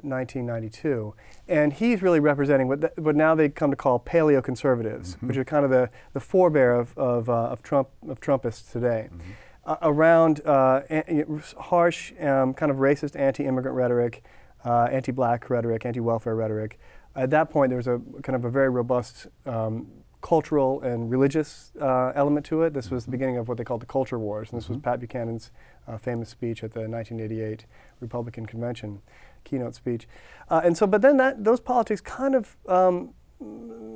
1992. 0.02 1.14
And 1.48 1.72
he's 1.72 2.02
really 2.02 2.20
representing 2.20 2.68
what, 2.68 2.80
th- 2.80 2.92
what 2.96 3.16
now 3.16 3.34
they 3.34 3.48
come 3.48 3.70
to 3.70 3.76
call 3.76 3.98
paleo 4.00 4.42
conservatives, 4.42 5.16
Mhm. 5.16 5.28
which 5.28 5.36
are 5.36 5.44
kind 5.44 5.64
of 5.64 5.70
the, 5.70 5.90
the 6.12 6.20
forebear 6.20 6.72
of, 6.74 6.96
of, 6.98 7.28
uh, 7.28 7.32
of, 7.48 7.62
Trump, 7.62 7.88
of 8.08 8.20
Trumpists 8.20 8.70
today. 8.72 9.08
Mhm. 9.12 9.20
Uh, 9.64 9.76
around 9.82 10.40
uh, 10.46 10.80
an- 10.88 11.42
harsh, 11.58 12.12
um, 12.20 12.54
kind 12.54 12.70
of 12.70 12.78
racist 12.78 13.18
anti 13.18 13.44
immigrant 13.44 13.76
rhetoric, 13.76 14.22
uh, 14.64 14.84
anti 14.90 15.12
black 15.12 15.50
rhetoric, 15.50 15.84
anti 15.84 16.00
welfare 16.00 16.34
rhetoric. 16.34 16.78
At 17.14 17.30
that 17.30 17.50
point, 17.50 17.68
there 17.70 17.76
was 17.76 17.86
a 17.88 18.00
kind 18.22 18.34
of 18.36 18.44
a 18.46 18.50
very 18.50 18.70
robust 18.70 19.26
um, 19.44 19.88
cultural 20.22 20.80
and 20.80 21.10
religious 21.10 21.70
uh, 21.80 22.12
element 22.14 22.46
to 22.46 22.62
it. 22.62 22.72
This 22.74 22.90
was 22.90 23.04
the 23.04 23.10
beginning 23.10 23.36
of 23.36 23.46
what 23.46 23.58
they 23.58 23.64
called 23.64 23.82
the 23.82 23.86
culture 23.86 24.18
wars, 24.18 24.50
and 24.50 24.58
this 24.60 24.68
was 24.68 24.78
Mhm. 24.78 24.82
Pat 24.82 25.00
Buchanan's 25.00 25.50
uh, 25.86 25.96
famous 25.98 26.28
speech 26.30 26.64
at 26.64 26.72
the 26.72 26.88
1988 26.88 27.66
Republican 28.00 28.46
convention, 28.46 29.00
keynote 29.48 29.74
speech. 29.74 30.06
Uh, 30.50 30.60
and 30.64 30.76
so, 30.76 30.86
but 30.86 31.02
then 31.02 31.16
that 31.16 31.44
those 31.44 31.60
politics 31.60 32.00
kind 32.00 32.34
of 32.34 32.56
um, 32.68 33.14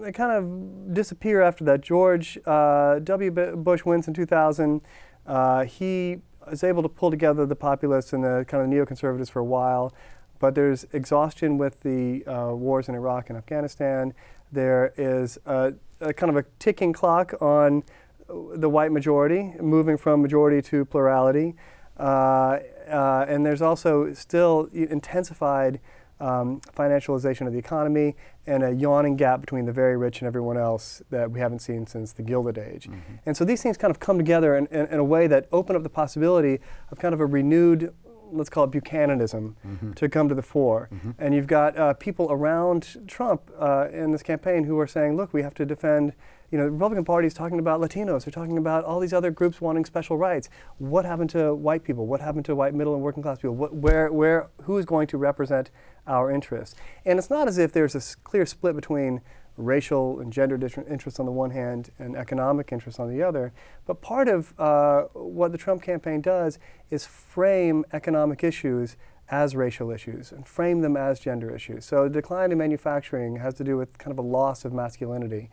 they 0.02 0.12
kind 0.12 0.32
of 0.32 0.94
disappear 0.94 1.42
after 1.42 1.64
that. 1.64 1.80
George 1.80 2.38
uh, 2.47 2.99
W. 3.00 3.30
Bush 3.30 3.85
wins 3.85 4.09
in 4.09 4.14
2000. 4.14 4.80
Uh, 5.26 5.64
he 5.64 6.18
is 6.50 6.64
able 6.64 6.82
to 6.82 6.88
pull 6.88 7.11
together 7.11 7.47
the 7.47 7.56
populists 7.56 8.12
and 8.12 8.25
the 8.25 8.44
kind 8.49 8.62
of 8.62 8.68
neoconservatives 8.68 9.30
for 9.30 9.38
a 9.40 9.44
while, 9.44 9.94
but 10.38 10.54
there's 10.54 10.85
exhaustion 10.92 11.59
with 11.59 11.80
the 11.80 12.25
uh, 12.26 12.52
wars 12.54 12.88
in 12.88 12.94
Iraq 12.94 13.28
and 13.30 13.38
Afghanistan. 13.38 14.12
There 14.50 14.92
is 14.97 15.38
a, 15.47 15.75
a 16.00 16.12
kind 16.12 16.30
of 16.30 16.37
a 16.37 16.44
ticking 16.59 16.92
clock 16.92 17.35
on 17.40 17.85
the 18.28 18.68
white 18.68 18.92
majority, 18.92 19.54
moving 19.61 19.97
from 19.97 20.23
majority 20.23 20.62
to 20.68 20.85
plurality. 20.85 21.54
Uh, 21.97 22.59
uh, 22.89 23.25
and 23.29 23.45
there's 23.45 23.62
also 23.62 24.12
still 24.12 24.69
intensified 24.73 25.81
um, 26.21 26.61
financialization 26.77 27.47
of 27.47 27.53
the 27.53 27.59
economy 27.59 28.15
and 28.47 28.62
a 28.62 28.73
yawning 28.73 29.17
gap 29.17 29.41
between 29.41 29.67
the 29.67 29.73
very 29.73 29.97
rich 29.97 30.21
and 30.21 30.27
everyone 30.29 30.57
else 30.57 31.03
that 31.11 31.31
we 31.31 31.41
haven't 31.41 31.59
seen 31.59 31.87
since 31.87 32.12
the 32.12 32.23
Gilded 32.23 32.59
Age. 32.59 32.89
Mhm. 32.89 33.01
And 33.27 33.37
so 33.37 33.45
these 33.45 33.62
things 33.62 33.77
kind 33.77 33.91
of 33.91 33.99
come 33.99 34.19
together 34.19 34.57
in, 34.57 34.67
in, 34.67 34.87
in 34.87 34.99
a 35.01 35.05
way 35.05 35.27
that 35.27 35.49
open 35.51 35.75
up 35.75 35.83
the 35.83 35.89
possibility 35.89 36.61
of 36.91 36.99
kind 36.99 37.12
of 37.12 37.21
a 37.21 37.27
renewed, 37.27 37.93
let's 38.33 38.51
call 38.51 38.65
it 38.65 38.71
Buchananism, 38.71 39.55
Mhm. 39.67 39.95
to 39.95 40.09
come 40.09 40.29
to 40.29 40.35
the 40.35 40.43
fore. 40.43 40.89
Mhm. 40.93 41.15
And 41.19 41.35
you've 41.35 41.47
got 41.47 41.77
uh, 41.77 41.95
people 41.95 42.27
around 42.31 42.97
Trump 43.07 43.51
uh, 43.59 43.89
in 43.93 44.11
this 44.12 44.23
campaign 44.23 44.65
who 44.65 44.79
are 44.79 44.87
saying, 44.87 45.17
look, 45.17 45.33
we 45.33 45.43
have 45.43 45.55
to 45.55 45.65
defend, 45.67 46.12
you 46.51 46.59
know, 46.59 46.65
the 46.65 46.71
Republican 46.71 47.05
Party 47.05 47.27
is 47.27 47.35
talking 47.35 47.59
about 47.59 47.81
Latinos, 47.81 48.25
they're 48.25 48.33
talking 48.33 48.59
about 48.59 48.85
all 48.85 49.01
these 49.01 49.12
other 49.12 49.31
groups 49.31 49.61
wanting 49.61 49.85
special 49.85 50.17
rights. 50.17 50.49
What 50.79 51.05
happened 51.05 51.31
to 51.31 51.55
white 51.55 51.85
people? 51.85 52.07
What 52.07 52.21
happened 52.21 52.45
to 52.47 52.55
white 52.57 52.75
middle 52.75 52.95
and 52.95 53.03
working 53.03 53.23
class 53.23 53.39
people? 53.39 53.55
What, 53.57 53.75
where, 53.75 54.11
where, 54.12 54.49
who 54.62 54.79
is 54.79 54.85
going 54.85 55.07
to 55.09 55.19
represent 55.19 55.71
our 56.07 56.31
interests? 56.31 56.75
And 57.05 57.19
it's 57.19 57.31
not 57.31 57.49
as 57.49 57.59
if 57.59 57.73
there's 57.73 57.95
a 57.95 58.17
clear 58.25 58.47
split 58.47 58.75
between 58.75 59.21
racial 59.64 60.21
and 60.21 60.33
gender 60.33 60.59
interests 60.88 61.21
on 61.21 61.26
the 61.26 61.33
one 61.33 61.50
hand 61.50 61.90
and 61.99 62.16
economic 62.16 62.73
interests 62.73 63.00
on 63.00 63.09
the 63.09 63.23
other. 63.23 63.52
But 63.87 64.00
part 64.00 64.28
of 64.28 64.54
uh, 64.59 65.02
what 65.12 65.52
the 65.52 65.59
Trump 65.59 65.83
campaign 65.83 66.21
does 66.21 66.59
is 66.90 67.07
frame 67.07 67.85
economic 67.92 68.45
issues 68.45 68.97
as 69.31 69.57
racial 69.57 69.90
issues 69.90 70.31
and 70.31 70.47
frame 70.47 70.83
them 70.83 70.97
as 70.97 71.19
gender 71.19 71.54
issues. 71.54 71.85
So 71.85 72.04
the 72.04 72.11
decline 72.11 72.52
in 72.52 72.59
manufacturing 72.59 73.37
has 73.37 73.54
to 73.54 73.64
do 73.64 73.76
with 73.76 73.97
kind 73.99 74.12
of 74.12 74.19
a 74.19 74.28
loss 74.28 74.64
of 74.64 74.73
masculinity. 74.73 75.50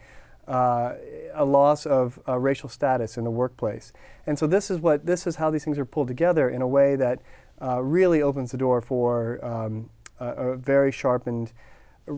Uh, 0.48 0.96
a 1.36 1.46
loss 1.46 1.86
of 1.86 2.20
uh, 2.28 2.36
racial 2.40 2.68
status 2.68 3.20
in 3.20 3.24
the 3.24 3.30
workplace, 3.30 3.94
and 4.26 4.40
so 4.40 4.48
this 4.48 4.72
is 4.72 4.80
what 4.80 5.06
this 5.06 5.28
is 5.28 5.36
how 5.36 5.52
these 5.52 5.64
things 5.64 5.78
are 5.78 5.86
pulled 5.86 6.08
together 6.08 6.50
in 6.50 6.64
a 6.64 6.68
way 6.68 6.96
that 6.96 7.20
uh, 7.62 7.80
really 7.84 8.20
opens 8.24 8.50
the 8.50 8.58
door 8.58 8.82
for 8.82 9.46
um, 9.46 9.92
a, 10.20 10.26
a 10.26 10.58
very 10.58 10.92
sharpened 10.92 11.54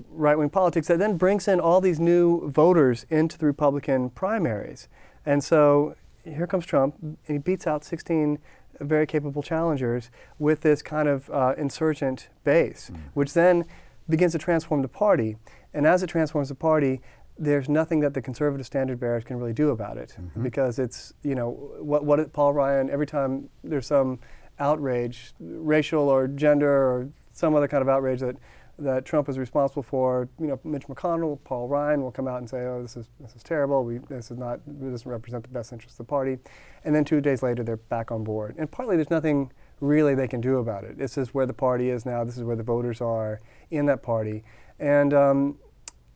right 0.10 0.38
wing 0.38 0.50
politics 0.50 0.88
that 0.88 1.00
then 1.00 1.18
brings 1.18 1.48
in 1.48 1.60
all 1.60 1.82
these 1.82 2.00
new 2.00 2.50
voters 2.50 3.06
into 3.10 3.38
the 3.38 3.46
Republican 3.46 4.10
primaries. 4.10 4.88
And 5.26 5.44
so 5.44 5.96
here 6.24 6.48
comes 6.48 6.66
Trump, 6.66 6.96
and 7.02 7.18
he 7.28 7.38
beats 7.38 7.68
out 7.68 7.84
16 7.84 8.40
very 8.80 9.06
capable 9.06 9.44
challengers 9.44 10.10
with 10.40 10.62
this 10.62 10.82
kind 10.82 11.08
of 11.08 11.30
uh, 11.30 11.54
insurgent 11.58 12.30
base, 12.44 12.90
Mm. 12.92 12.98
which 13.14 13.34
then 13.34 13.66
begins 14.10 14.32
to 14.32 14.38
transform 14.40 14.82
the 14.82 14.88
party. 14.88 15.38
And 15.74 15.86
as 15.86 16.02
it 16.04 16.08
transforms 16.08 16.50
the 16.50 16.56
party, 16.56 17.02
there's 17.38 17.70
nothing 17.70 18.00
that 18.02 18.14
the 18.14 18.22
conservative 18.22 18.66
standard 18.66 19.00
bearers 19.00 19.24
can 19.24 19.38
really 19.38 19.54
do 19.54 19.70
about 19.70 19.98
it 19.98 20.16
Mhm. 20.20 20.44
because 20.44 20.80
it's, 20.80 21.14
you 21.24 21.36
know, 21.36 21.52
what, 21.80 22.06
what 22.06 22.34
Paul 22.34 22.54
Ryan, 22.54 22.90
every 22.90 23.06
time 23.08 23.50
there's 23.64 23.86
some 23.88 24.20
outrage, 24.60 25.34
racial 25.40 26.10
or 26.10 26.28
gender 26.28 26.72
or 26.72 27.10
some 27.34 27.56
other 27.56 27.68
kind 27.68 27.82
of 27.82 27.90
outrage 27.90 28.20
that 28.20 28.36
that 28.80 29.06
Trump 29.06 29.30
is 29.30 29.38
responsible 29.38 29.84
for. 29.84 30.30
You 30.40 30.48
know, 30.48 30.60
Mitch 30.64 30.88
McConnell, 30.88 31.40
Paul 31.44 31.68
Ryan 31.68 32.02
will 32.02 32.12
come 32.12 32.28
out 32.28 32.40
and 32.40 32.50
say, 32.50 32.66
"Oh, 32.66 32.82
this 32.82 32.98
is 32.98 33.08
this 33.20 33.36
is 33.36 33.44
terrible. 33.44 33.84
We, 33.84 34.00
this 34.10 34.32
is 34.32 34.38
not 34.38 34.60
this 34.66 34.92
doesn't 34.92 35.12
represent 35.12 35.44
the 35.44 35.50
best 35.50 35.72
interests 35.72 36.00
of 36.00 36.06
the 36.08 36.10
party," 36.10 36.38
and 36.84 36.96
then 36.96 37.04
two 37.04 37.22
days 37.22 37.44
later 37.44 37.64
they're 37.64 37.78
back 37.78 38.12
on 38.12 38.24
board. 38.24 38.56
And 38.58 38.72
partly 38.72 38.96
there's 38.96 39.10
nothing 39.10 39.52
really 39.80 40.16
they 40.16 40.28
can 40.28 40.42
do 40.42 40.58
about 40.58 40.84
it. 40.84 40.98
This 40.98 41.18
is 41.18 41.34
where 41.34 41.46
the 41.46 41.54
party 41.54 41.90
is 41.90 42.06
now. 42.06 42.24
This 42.24 42.38
is 42.38 42.44
where 42.44 42.56
the 42.56 42.64
voters 42.64 43.02
are 43.02 43.40
in 43.70 43.86
that 43.88 44.04
party, 44.04 44.44
and 44.80 45.14
um, 45.14 45.58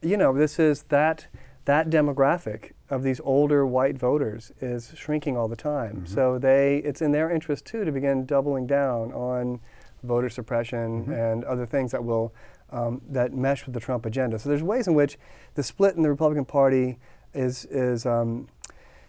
you 0.02 0.18
know, 0.18 0.34
this 0.34 0.60
is 0.60 0.84
that 0.84 1.28
that 1.66 1.90
demographic 1.90 2.72
of 2.92 3.02
these 3.02 3.20
older 3.24 3.66
white 3.66 3.98
voters 3.98 4.52
is 4.62 4.94
shrinking 4.96 5.36
all 5.36 5.48
the 5.48 5.56
time. 5.56 6.02
Mhm. 6.02 6.08
So 6.08 6.38
they 6.38 6.78
it's 6.78 7.02
in 7.02 7.12
their 7.12 7.32
interest 7.32 7.66
too 7.66 7.84
to 7.86 7.92
begin 7.92 8.26
doubling 8.26 8.68
down 8.68 9.12
on 9.14 9.60
voter 10.06 10.30
suppression 10.30 11.06
Mhm. 11.06 11.34
and 11.34 11.44
other 11.44 11.66
things 11.66 11.92
that 11.92 12.04
will 12.04 12.34
um, 12.72 13.02
that 13.10 13.34
mesh 13.34 13.66
with 13.66 13.74
the 13.74 13.80
Trump 13.80 14.06
agenda. 14.06 14.40
So 14.40 14.50
there's 14.50 14.64
ways 14.64 14.88
in 14.88 14.96
which 14.96 15.18
the 15.54 15.64
split 15.64 15.96
in 15.96 16.02
the 16.04 16.10
Republican 16.10 16.46
Party 16.46 16.98
is 17.34 17.66
is 17.66 18.06
um, 18.06 18.48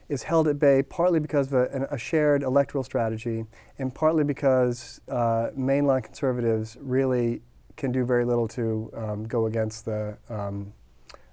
is 0.08 0.22
held 0.24 0.46
at 0.46 0.58
bay 0.58 0.82
partly 0.82 1.18
because 1.20 1.46
of 1.52 1.54
a, 1.54 1.88
a 1.90 1.98
shared 1.98 2.42
electoral 2.42 2.84
strategy, 2.84 3.46
and 3.78 3.94
partly 3.94 4.24
because 4.24 5.00
uh, 5.08 5.50
mainline 5.56 6.02
conservatives 6.02 6.76
really 6.80 7.40
can 7.76 7.92
do 7.92 8.04
very 8.04 8.24
little 8.24 8.46
to 8.48 8.90
um, 8.94 9.24
go 9.24 9.46
against 9.46 9.84
the 9.84 10.16
um, 10.28 10.72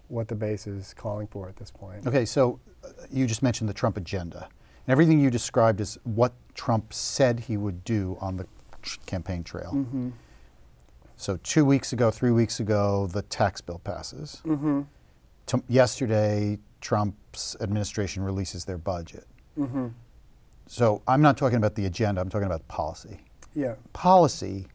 what 0.08 0.28
the 0.28 0.36
base 0.36 0.66
is 0.66 0.94
calling 0.94 1.28
for 1.28 1.50
at 1.50 1.56
this 1.58 1.72
point. 1.72 2.08
Okay, 2.08 2.26
so 2.26 2.60
uh, 2.84 2.90
you 3.12 3.26
just 3.28 3.44
mentioned 3.44 3.70
the 3.70 3.74
Trump 3.74 3.98
agenda. 3.98 4.48
And 4.86 4.92
everything 4.92 5.20
you 5.20 5.30
described 5.30 5.80
is 5.80 5.98
what 6.04 6.34
Trump 6.56 6.94
said 6.94 7.40
he 7.42 7.58
would 7.58 7.84
do 7.86 8.18
on 8.20 8.38
the 8.38 8.46
campaign 9.06 9.44
trail. 9.44 9.72
Mm-hmm. 9.74 10.10
So 11.16 11.38
two 11.38 11.66
weeks 11.66 11.94
ago, 11.94 12.12
three 12.12 12.32
weeks 12.32 12.60
ago, 12.60 13.08
the 13.08 13.22
tax 13.22 13.62
bill 13.62 13.80
passes. 13.80 14.42
Mm-hmm. 14.46 14.82
To- 15.48 15.64
yesterday, 15.68 16.60
Trump's 16.82 17.56
administration 17.62 18.24
releases 18.24 18.66
their 18.66 18.78
budget. 18.78 19.26
Mm-hmm. 19.58 19.88
So 20.68 21.02
I'm 21.08 21.22
not 21.22 21.38
talking 21.38 21.58
about 21.58 21.76
the 21.76 21.86
agenda, 21.86 22.22
I'm 22.22 22.30
talking 22.30 22.48
about 22.48 22.68
policy. 22.68 23.20
Yeah. 23.56 23.76
Policy, 23.94 24.68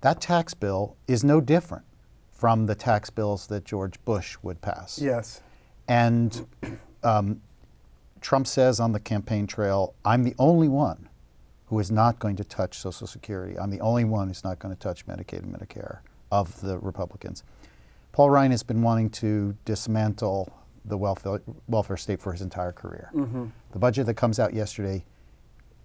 that 0.00 0.20
tax 0.20 0.54
bill 0.54 0.96
is 1.06 1.24
no 1.24 1.40
different 1.40 1.84
from 2.32 2.66
the 2.66 2.74
tax 2.74 3.10
bills 3.10 3.46
that 3.48 3.64
George 3.64 4.02
Bush 4.04 4.36
would 4.42 4.60
pass. 4.60 5.00
Yes. 5.00 5.42
And 5.88 6.46
um, 7.02 7.40
Trump 8.20 8.46
says 8.46 8.80
on 8.80 8.92
the 8.92 9.00
campaign 9.00 9.46
trail, 9.46 9.94
I'm 10.04 10.24
the 10.24 10.34
only 10.38 10.68
one 10.68 11.08
who 11.68 11.78
is 11.78 11.90
not 11.90 12.18
going 12.18 12.36
to 12.36 12.44
touch 12.44 12.78
Social 12.78 13.06
Security. 13.06 13.58
I'm 13.58 13.70
the 13.70 13.80
only 13.80 14.04
one 14.04 14.28
who's 14.28 14.42
not 14.42 14.58
going 14.58 14.74
to 14.74 14.80
touch 14.80 15.06
Medicaid 15.06 15.42
and 15.42 15.54
Medicare 15.54 15.98
of 16.32 16.58
the 16.60 16.78
Republicans. 16.78 17.44
Paul 18.12 18.30
Ryan 18.30 18.50
has 18.52 18.62
been 18.62 18.82
wanting 18.82 19.10
to 19.10 19.54
dismantle 19.64 20.50
the 20.86 20.96
welfare, 20.96 21.42
welfare 21.68 21.98
state 21.98 22.20
for 22.20 22.32
his 22.32 22.40
entire 22.40 22.72
career. 22.72 23.10
Mm-hmm. 23.14 23.46
The 23.72 23.78
budget 23.78 24.06
that 24.06 24.14
comes 24.14 24.38
out 24.38 24.54
yesterday 24.54 25.04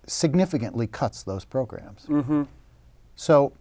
significantly 0.07 0.87
cuts 0.87 1.23
those 1.23 1.43
programs. 1.43 2.05
Mm-hmm. 2.05 2.43
So, 3.15 3.51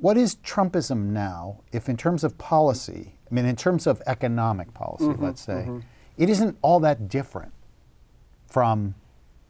what 0.00 0.16
is 0.16 0.36
Trumpism 0.36 1.06
now, 1.10 1.60
if 1.70 1.88
in 1.88 1.96
terms 1.96 2.24
of 2.24 2.36
policy, 2.38 3.14
I 3.30 3.34
mean, 3.34 3.44
in 3.44 3.54
terms 3.54 3.86
of 3.86 4.02
economic 4.06 4.74
policy, 4.74 5.04
Mhm, 5.04 5.20
let's 5.22 5.40
say, 5.40 5.64
mhm. 5.68 5.82
it 6.18 6.28
isn't 6.28 6.58
all 6.60 6.80
that 6.80 7.08
different 7.08 7.52
from 8.46 8.96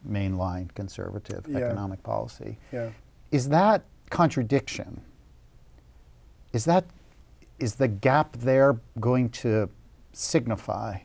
mainline 0.07 0.73
conservative 0.75 1.45
Yeah. 1.47 1.59
economic 1.59 2.03
policy. 2.03 2.57
Yeah. 2.71 2.89
Is 3.31 3.49
that 3.49 3.83
contradiction? 4.09 5.01
Is 6.51 6.65
that 6.65 6.85
is 7.59 7.75
the 7.75 7.87
gap 7.87 8.35
there 8.37 8.77
going 8.99 9.29
to 9.29 9.69
signify 10.11 10.97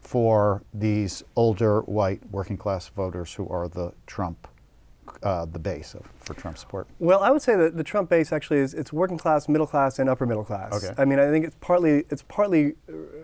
for 0.00 0.62
these 0.72 1.22
older 1.36 1.80
white 1.82 2.20
working 2.30 2.56
class 2.56 2.88
voters 2.88 3.34
who 3.34 3.48
are 3.48 3.68
the 3.68 3.92
Trump, 4.06 4.46
uh, 5.22 5.44
the 5.46 5.58
base 5.58 5.94
of, 5.94 6.06
for 6.18 6.34
Trump 6.34 6.58
support? 6.58 6.86
Well, 6.98 7.22
I 7.22 7.30
would 7.30 7.42
say 7.42 7.56
that 7.56 7.76
the 7.76 7.84
Trump 7.84 8.10
base 8.10 8.32
actually 8.32 8.58
is 8.58 8.74
it's 8.74 8.92
working 8.92 9.18
class, 9.18 9.48
middle 9.48 9.66
class, 9.66 9.98
and 9.98 10.08
upper 10.08 10.26
middle 10.26 10.44
class. 10.44 10.72
Okay. 10.72 10.94
I 11.00 11.04
mean, 11.04 11.18
I 11.18 11.30
think 11.30 11.44
it's 11.44 11.56
partly 11.60 12.04
it's 12.10 12.22
partly 12.22 12.74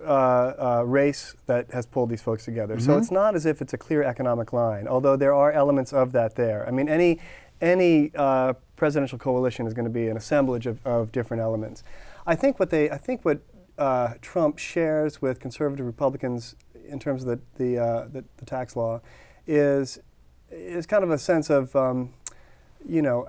uh, 0.05 0.09
uh, 0.09 0.83
race 0.87 1.35
that 1.47 1.71
has 1.73 1.87
pulled 1.87 2.11
these 2.11 2.23
folks 2.23 2.45
together. 2.45 2.79
So 2.81 2.93
Mhm. 2.93 2.99
it's 2.99 3.11
not 3.11 3.35
as 3.35 3.47
if 3.47 3.63
it's 3.63 3.73
a 3.73 3.79
clear 3.79 4.03
economic 4.03 4.53
line, 4.53 4.89
although 4.89 5.17
there 5.17 5.35
are 5.35 5.53
elements 5.53 5.93
of 5.93 6.13
that 6.13 6.35
there. 6.37 6.67
I 6.67 6.71
mean, 6.71 6.89
any 6.89 7.19
any 7.61 8.11
uh, 8.15 8.55
presidential 8.77 9.19
coalition 9.19 9.67
is 9.67 9.75
going 9.75 9.85
to 9.85 9.91
be 9.91 10.09
an 10.09 10.17
assemblage 10.17 10.67
of, 10.67 10.85
of 10.87 11.13
different 11.13 11.43
elements. 11.43 11.83
I 12.27 12.35
think 12.35 12.59
what 12.59 12.71
they, 12.71 12.91
I 12.91 12.99
think 12.99 13.25
what 13.25 13.41
uh, 13.79 14.15
Trump 14.21 14.59
shares 14.59 15.23
with 15.23 15.41
conservative 15.41 15.87
Republicans 15.87 16.57
in 16.87 16.99
terms 16.99 17.25
of 17.25 17.29
the 17.29 17.65
the, 17.65 17.79
uh, 17.79 18.09
the, 18.13 18.25
the, 18.37 18.45
tax 18.45 18.77
law 18.77 19.01
is 19.47 19.99
is 20.55 20.87
kind 20.87 21.05
of 21.05 21.11
a 21.11 21.19
sense 21.19 21.51
of 21.51 21.75
um, 21.77 22.15
you 22.87 23.03
know 23.03 23.29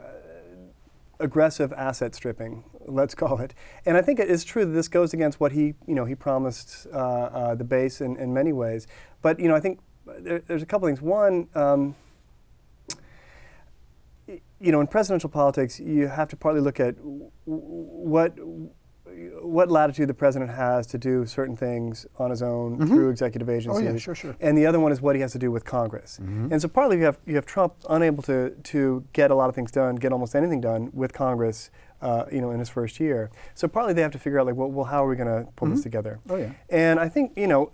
aggressive 1.19 1.71
asset 1.73 2.13
stripping, 2.13 2.63
let's 2.87 3.15
call 3.23 3.39
it. 3.39 3.53
And 3.85 3.97
I 3.97 4.01
think 4.01 4.19
it 4.19 4.29
is 4.29 4.43
true 4.43 4.65
that 4.65 4.71
this 4.71 4.87
goes 4.87 5.13
against 5.13 5.39
what 5.39 5.51
he 5.51 5.73
you 5.87 5.95
know 5.95 6.05
he 6.05 6.15
promised 6.15 6.87
uh, 6.93 6.97
uh, 6.97 7.55
the 7.55 7.63
base 7.63 8.01
in, 8.01 8.17
in 8.17 8.33
many 8.33 8.53
ways. 8.53 8.87
But 9.21 9.39
you 9.39 9.47
know 9.47 9.55
I 9.55 9.59
think 9.59 9.79
there, 10.05 10.39
there's 10.39 10.63
a 10.63 10.65
couple 10.65 10.87
things. 10.87 11.01
One. 11.01 11.47
Um, 11.55 11.95
you 14.59 14.71
know, 14.71 14.79
in 14.79 14.87
presidential 14.87 15.29
politics, 15.29 15.79
you 15.79 16.07
have 16.07 16.27
to 16.29 16.35
partly 16.35 16.61
look 16.61 16.79
at 16.79 16.95
what 17.45 18.33
what 19.41 19.69
latitude 19.69 20.09
the 20.09 20.13
president 20.13 20.51
has 20.51 20.87
to 20.87 20.97
do 20.97 21.25
certain 21.25 21.55
things 21.55 22.05
on 22.17 22.29
his 22.29 22.41
own 22.41 22.77
mm-hmm. 22.77 22.87
through 22.87 23.09
executive 23.09 23.49
agencies. 23.49 23.87
Oh, 23.87 23.91
yeah, 23.91 23.97
sure, 23.97 24.15
sure. 24.15 24.35
And 24.39 24.57
the 24.57 24.65
other 24.65 24.79
one 24.79 24.91
is 24.91 25.01
what 25.01 25.15
he 25.15 25.21
has 25.21 25.31
to 25.33 25.39
do 25.39 25.51
with 25.51 25.65
Congress. 25.65 26.19
Mm-hmm. 26.21 26.51
And 26.51 26.61
so 26.61 26.67
partly 26.67 26.97
you 26.97 27.03
have 27.03 27.17
you 27.25 27.35
have 27.35 27.45
Trump 27.45 27.73
unable 27.89 28.23
to 28.23 28.51
to 28.51 29.05
get 29.13 29.31
a 29.31 29.35
lot 29.35 29.49
of 29.49 29.55
things 29.55 29.71
done, 29.71 29.95
get 29.95 30.11
almost 30.11 30.35
anything 30.35 30.61
done 30.61 30.89
with 30.93 31.13
Congress. 31.13 31.69
Uh, 32.01 32.25
you 32.31 32.39
know, 32.39 32.51
in 32.51 32.59
his 32.59 32.69
first 32.69 32.99
year. 32.99 33.31
So 33.55 33.67
partly 33.67 33.93
they 33.93 34.01
have 34.01 34.11
to 34.11 34.19
figure 34.19 34.39
out 34.39 34.45
like, 34.45 34.55
well, 34.55 34.69
well 34.69 34.85
how 34.85 35.03
are 35.03 35.07
we 35.07 35.15
going 35.15 35.29
to 35.29 35.49
pull 35.53 35.67
mm-hmm. 35.67 35.75
this 35.75 35.83
together? 35.83 36.19
Oh 36.29 36.35
yeah. 36.35 36.51
And 36.69 36.99
I 36.99 37.09
think 37.09 37.31
you 37.35 37.47
know, 37.47 37.71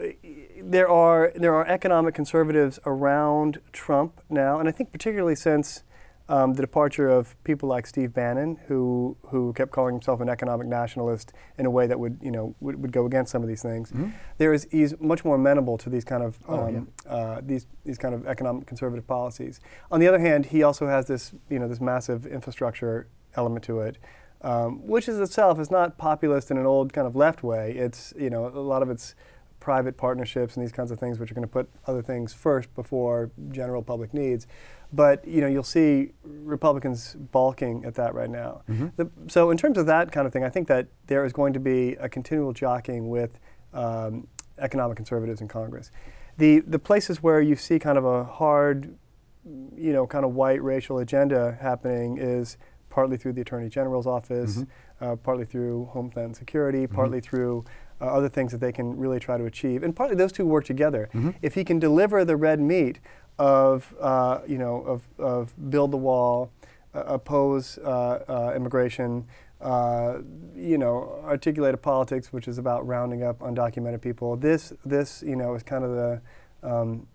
there 0.62 0.88
are 0.88 1.34
there 1.36 1.54
are 1.54 1.68
economic 1.68 2.14
conservatives 2.14 2.80
around 2.86 3.60
Trump 3.74 4.22
now, 4.30 4.60
and 4.60 4.70
I 4.70 4.72
think 4.72 4.92
particularly 4.94 5.36
since 5.36 5.84
um, 6.32 6.54
the 6.54 6.62
departure 6.62 7.10
of 7.10 7.36
people 7.44 7.68
like 7.68 7.86
Steve 7.86 8.14
Bannon, 8.14 8.58
who 8.68 9.18
who 9.28 9.52
kept 9.52 9.72
calling 9.72 9.96
himself 9.96 10.22
an 10.22 10.30
economic 10.30 10.66
nationalist 10.66 11.34
in 11.58 11.66
a 11.66 11.70
way 11.70 11.88
that 11.88 12.00
would 12.00 12.18
you 12.22 12.32
know 12.32 12.56
would, 12.62 12.82
would 12.82 12.94
go 12.94 13.06
against 13.06 13.34
some 13.34 13.44
of 13.44 13.50
these 13.50 13.62
things. 13.62 13.92
Mm-hmm. 13.92 14.12
There 14.38 14.54
is 14.54 14.66
he's 14.72 14.98
much 15.02 15.26
more 15.26 15.36
amenable 15.36 15.78
to 15.80 15.90
these 15.90 16.06
kind 16.06 16.24
of 16.24 16.40
oh, 16.48 16.68
um, 16.68 16.88
yeah. 17.06 17.12
uh, 17.12 17.42
these 17.44 17.68
these 17.84 17.98
kind 17.98 18.16
of 18.16 18.26
economic 18.26 18.66
conservative 18.66 19.06
policies. 19.06 19.60
On 19.92 20.00
the 20.00 20.08
other 20.08 20.20
hand, 20.20 20.46
he 20.48 20.64
also 20.64 20.88
has 20.88 21.06
this 21.08 21.34
you 21.50 21.60
know 21.60 21.68
this 21.68 21.82
massive 21.82 22.26
infrastructure 22.26 23.08
element 23.36 23.66
to 23.66 23.82
it. 23.82 23.98
Um, 24.44 24.88
which 24.88 25.08
is 25.08 25.20
itself 25.20 25.60
is 25.60 25.70
not 25.70 26.00
populist 26.00 26.50
in 26.50 26.58
an 26.58 26.66
old 26.66 26.94
kind 26.94 27.06
of 27.06 27.16
left 27.16 27.44
way. 27.44 27.74
It's 27.74 28.14
you 28.18 28.30
know 28.30 28.48
a 28.48 28.58
lot 28.58 28.82
of 28.82 28.90
it's 28.90 29.16
private 29.62 29.96
partnerships 29.96 30.58
and 30.58 30.64
these 30.64 30.74
kinds 30.74 30.92
of 30.92 31.00
things, 31.00 31.20
which 31.20 31.32
are 31.32 31.36
going 31.36 31.48
to 31.48 31.54
put 31.54 31.70
other 31.88 32.02
things 32.02 32.34
first 32.34 32.74
before 32.76 33.32
general 33.52 33.82
public 33.82 34.14
needs. 34.14 34.48
But 34.92 35.26
you 35.26 35.40
know, 35.40 35.48
you'll 35.48 35.64
see 35.64 36.12
Republicans 36.24 37.16
balking 37.32 37.86
at 37.86 37.96
that 37.96 38.14
right 38.14 38.30
now. 38.30 38.64
Mm-hmm. 38.70 38.88
The, 38.98 39.10
so 39.28 39.52
in 39.52 39.58
terms 39.58 39.78
of 39.78 39.86
that 39.86 40.12
kind 40.12 40.28
of 40.28 40.34
thing, 40.34 40.44
I 40.44 40.50
think 40.50 40.68
that 40.68 40.88
there 41.08 41.24
is 41.24 41.32
going 41.32 41.54
to 41.54 41.62
be 41.62 41.94
a 41.94 42.10
continual 42.10 42.52
jockeying 42.52 43.08
with 43.08 43.40
um, 43.74 44.28
economic 44.58 44.98
conservatives 44.98 45.40
in 45.40 45.48
Congress. 45.48 45.92
The 46.38 46.60
the 46.60 46.80
places 46.80 47.24
where 47.24 47.42
you 47.42 47.56
see 47.56 47.80
kind 47.80 47.98
of 47.98 48.04
a 48.04 48.26
hard, 48.26 48.98
you 49.46 49.94
know, 49.94 50.06
kind 50.08 50.26
of 50.26 50.34
white 50.34 50.62
racial 50.62 50.98
agenda 50.98 51.58
happening 51.62 52.18
is 52.18 52.58
partly 52.90 53.16
through 53.16 53.34
the 53.34 53.42
Attorney 53.42 53.70
General's 53.70 54.08
office, 54.08 54.58
mm-hmm. 54.58 55.06
uh, 55.06 55.16
partly 55.18 55.46
through 55.46 55.86
Homeland 55.86 56.36
Security, 56.36 56.84
mm-hmm. 56.84 56.96
partly 56.96 57.22
through 57.22 57.64
uh, 58.02 58.06
other 58.06 58.30
things 58.30 58.52
that 58.52 58.60
they 58.60 58.72
can 58.72 58.98
really 58.98 59.20
try 59.20 59.38
to 59.38 59.46
achieve. 59.46 59.84
And 59.84 59.96
partly 59.96 60.16
those 60.16 60.32
two 60.32 60.46
work 60.46 60.66
together. 60.66 61.10
Mm-hmm. 61.14 61.32
If 61.42 61.54
he 61.54 61.64
can 61.64 61.80
deliver 61.80 62.26
the 62.26 62.36
red 62.36 62.60
meat 62.60 63.00
of, 63.38 63.94
uh, 64.00 64.40
you 64.48 64.58
know, 64.58 64.82
of, 64.82 65.04
of 65.20 65.54
build 65.70 65.92
the 65.92 65.98
wall, 65.98 66.52
uh, 66.94 67.04
oppose 67.06 67.78
uh, 67.78 68.24
uh, 68.28 68.54
immigration, 68.56 69.26
uh, 69.62 70.18
you 70.56 70.78
know, 70.78 71.22
articulate 71.24 71.74
a 71.74 71.78
politics 71.78 72.34
which 72.34 72.48
is 72.48 72.58
about 72.58 72.86
rounding 72.86 73.24
up 73.24 73.40
undocumented 73.40 74.02
people. 74.02 74.36
This, 74.36 74.74
this, 74.84 75.24
you 75.26 75.36
know, 75.36 75.54
is 75.54 75.64
kind 75.64 75.84
of 75.84 75.92
the, 75.92 76.22
um, 76.64 77.08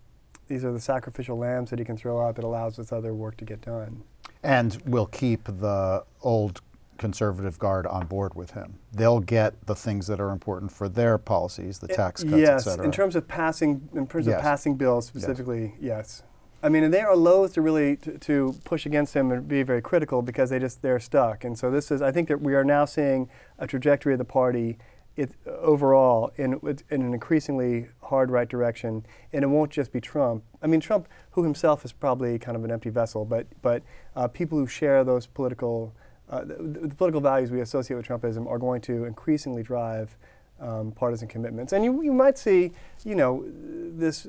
these 0.47 0.63
are 0.63 0.71
the 0.71 0.79
sacrificial 0.79 1.37
lambs 1.37 1.69
that 1.69 1.79
he 1.79 1.85
can 1.85 1.97
throw 1.97 2.25
out 2.25 2.35
that 2.37 2.45
allows 2.45 2.77
this 2.77 2.91
other 2.91 3.13
work 3.13 3.35
to 3.37 3.45
get 3.45 3.61
done. 3.61 4.03
And 4.43 4.81
will 4.85 5.07
keep 5.07 5.43
the 5.45 6.05
old 6.21 6.61
conservative 6.97 7.59
guard 7.59 7.85
on 7.87 8.07
board 8.07 8.35
with 8.35 8.51
him. 8.51 8.79
They'll 8.91 9.19
get 9.19 9.65
the 9.65 9.75
things 9.75 10.07
that 10.07 10.19
are 10.19 10.31
important 10.31 10.71
for 10.71 10.89
their 10.89 11.17
policies, 11.17 11.79
the 11.79 11.87
tax 11.87 12.23
cuts, 12.23 12.35
yes, 12.35 12.67
et 12.67 12.71
cetera. 12.71 12.85
in 12.85 12.91
terms 12.91 13.15
of 13.15 13.27
passing, 13.27 13.89
in 13.93 14.07
terms 14.07 14.27
yes. 14.27 14.35
of 14.35 14.41
passing 14.41 14.75
bills 14.75 15.07
specifically, 15.07 15.75
yes. 15.79 15.81
yes. 15.81 16.23
I 16.63 16.69
mean, 16.69 16.83
and 16.83 16.93
they 16.93 17.01
are 17.01 17.15
loath 17.15 17.53
to 17.53 17.61
really 17.61 17.97
to, 17.97 18.17
to, 18.17 18.55
push 18.63 18.85
against 18.85 19.13
him 19.13 19.31
and 19.31 19.47
be 19.47 19.61
very 19.61 19.81
critical 19.81 20.21
because 20.23 20.49
they 20.49 20.59
just 20.59 20.81
they're 20.81 20.99
stuck. 20.99 21.43
And 21.43 21.57
so 21.57 21.69
this 21.69 21.91
is, 21.91 22.01
I 22.01 22.11
think 22.11 22.27
that 22.29 22.41
we 22.41 22.55
are 22.55 22.63
now 22.63 22.85
seeing 22.85 23.29
a 23.59 23.67
trajectory 23.67 24.13
of 24.13 24.17
the 24.17 24.25
party 24.25 24.79
it, 25.17 25.31
overall 25.45 26.31
in, 26.37 26.59
in 26.89 27.01
an 27.01 27.13
increasingly 27.13 27.87
hard 28.03 28.31
right 28.31 28.47
direction, 28.47 29.05
and 29.33 29.43
it 29.43 29.47
won't 29.47 29.71
just 29.71 29.91
be 29.91 29.99
Trump. 29.99 30.43
I 30.61 30.67
mean, 30.67 30.79
Trump, 30.79 31.07
who 31.31 31.43
himself 31.43 31.83
is 31.83 31.91
probably 31.91 32.39
kind 32.39 32.55
of 32.55 32.63
an 32.63 32.71
empty 32.71 32.89
vessel, 32.89 33.25
but 33.25 33.47
but 33.61 33.83
uh, 34.15 34.27
people 34.27 34.57
who 34.57 34.67
share 34.67 35.03
those 35.03 35.27
political 35.27 35.93
uh, 36.29 36.43
the, 36.43 36.55
the, 36.87 36.95
political 36.95 37.21
values 37.21 37.51
we 37.51 37.61
associate 37.61 37.95
with 37.97 38.07
Trumpism 38.07 38.47
are 38.47 38.57
going 38.57 38.81
to 38.81 39.05
increasingly 39.05 39.63
drive 39.63 40.17
um, 40.59 40.91
partisan 40.91 41.27
commitments. 41.27 41.73
And 41.73 41.83
you, 41.83 42.01
you 42.01 42.11
might 42.11 42.37
see, 42.37 42.71
you 43.05 43.15
know, 43.15 43.45
this 43.47 44.27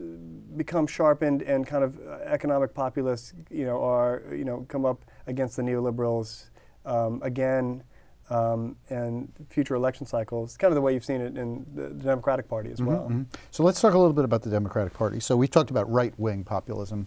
become 0.56 0.87
sharpened 0.87 1.42
and 1.42 1.66
kind 1.66 1.82
of 1.82 1.98
uh, 2.06 2.18
economic 2.24 2.74
populists, 2.74 3.32
you 3.50 3.64
know, 3.64 3.82
are, 3.82 4.22
you 4.30 4.44
know, 4.44 4.64
come 4.68 4.84
up 4.84 5.04
against 5.26 5.56
the 5.56 5.62
neoliberals 5.62 6.50
um, 6.87 7.20
again 7.22 7.82
um, 8.30 8.76
and 8.90 9.32
future 9.48 9.74
election 9.74 10.06
cycles, 10.06 10.56
kind 10.56 10.70
of 10.70 10.74
the 10.74 10.80
way 10.80 10.92
you've 10.92 11.04
seen 11.04 11.20
it 11.20 11.37
in 11.37 11.64
the, 11.74 11.88
the 11.88 12.04
Democratic 12.04 12.48
Party 12.48 12.70
as 12.70 12.78
mm-hmm, 12.78 12.87
well. 12.87 13.04
Mm-hmm. 13.04 13.22
So 13.50 13.62
let's 13.62 13.80
talk 13.80 13.94
a 13.94 13.98
little 13.98 14.12
bit 14.12 14.24
about 14.24 14.42
the 14.42 14.50
Democratic 14.50 14.92
Party. 14.92 15.20
So 15.20 15.37
we 15.37 15.48
talked 15.48 15.70
about 15.70 15.90
right 15.90 16.12
wing 16.18 16.44
populism. 16.44 17.06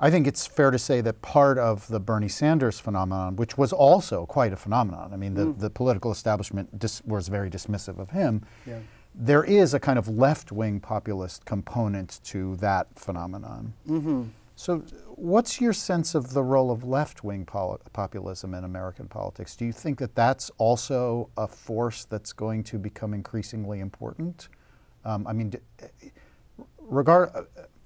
I 0.00 0.10
think 0.10 0.26
it's 0.26 0.46
fair 0.46 0.70
to 0.70 0.78
say 0.78 1.00
that 1.00 1.22
part 1.22 1.58
of 1.58 1.88
the 1.88 1.98
Bernie 1.98 2.28
Sanders 2.28 2.78
phenomenon, 2.78 3.36
which 3.36 3.58
was 3.58 3.72
also 3.72 4.26
quite 4.26 4.52
a 4.52 4.56
phenomenon, 4.56 5.10
I 5.12 5.16
mean, 5.16 5.34
the, 5.34 5.46
mm. 5.46 5.58
the 5.58 5.70
political 5.70 6.12
establishment 6.12 6.78
dis- 6.78 7.02
was 7.04 7.28
very 7.28 7.50
dismissive 7.50 7.98
of 7.98 8.10
him. 8.10 8.44
Yeah. 8.64 8.78
There 9.14 9.42
is 9.42 9.74
a 9.74 9.80
kind 9.80 9.98
of 9.98 10.06
left 10.08 10.52
wing 10.52 10.78
populist 10.78 11.44
component 11.44 12.20
to 12.24 12.54
that 12.56 12.86
phenomenon. 12.96 13.72
Mm-hmm. 13.88 14.24
So, 14.54 14.78
what's 15.14 15.60
your 15.60 15.72
sense 15.72 16.14
of 16.14 16.32
the 16.32 16.42
role 16.42 16.70
of 16.70 16.84
left 16.84 17.24
wing 17.24 17.44
pol- 17.44 17.80
populism 17.92 18.54
in 18.54 18.64
American 18.64 19.08
politics? 19.08 19.56
Do 19.56 19.64
you 19.64 19.72
think 19.72 19.98
that 19.98 20.14
that's 20.14 20.50
also 20.58 21.30
a 21.36 21.46
force 21.46 22.04
that's 22.04 22.32
going 22.32 22.64
to 22.64 22.78
become 22.78 23.14
increasingly 23.14 23.80
important? 23.80 24.48
Um, 25.04 25.26
I 25.26 25.32
mean, 25.32 25.54
regard 26.80 27.30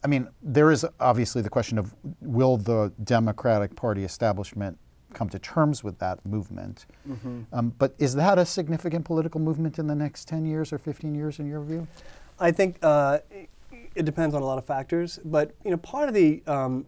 I 0.04 0.08
mean, 0.08 0.28
there 0.42 0.70
is 0.70 0.84
obviously 0.98 1.42
the 1.42 1.50
question 1.50 1.78
of 1.78 1.94
will 2.20 2.56
the 2.56 2.92
Democratic 3.04 3.76
Party 3.76 4.04
establishment 4.04 4.78
come 5.12 5.28
to 5.28 5.38
terms 5.38 5.84
with 5.84 5.98
that 5.98 6.24
movement? 6.26 6.86
Mm-hmm. 7.08 7.42
Um, 7.52 7.74
but 7.78 7.94
is 7.98 8.14
that 8.14 8.38
a 8.38 8.46
significant 8.46 9.04
political 9.04 9.40
movement 9.40 9.78
in 9.78 9.86
the 9.86 9.94
next 9.94 10.26
10 10.26 10.44
years 10.44 10.72
or 10.72 10.78
15 10.78 11.14
years, 11.14 11.38
in 11.38 11.46
your 11.46 11.62
view? 11.62 11.86
I 12.40 12.50
think 12.50 12.78
uh, 12.82 13.18
it 13.94 14.04
depends 14.04 14.34
on 14.34 14.42
a 14.42 14.44
lot 14.44 14.58
of 14.58 14.64
factors. 14.64 15.20
But 15.24 15.54
you 15.64 15.70
know, 15.70 15.76
part 15.76 16.08
of 16.08 16.14
the 16.14 16.42
um, 16.46 16.86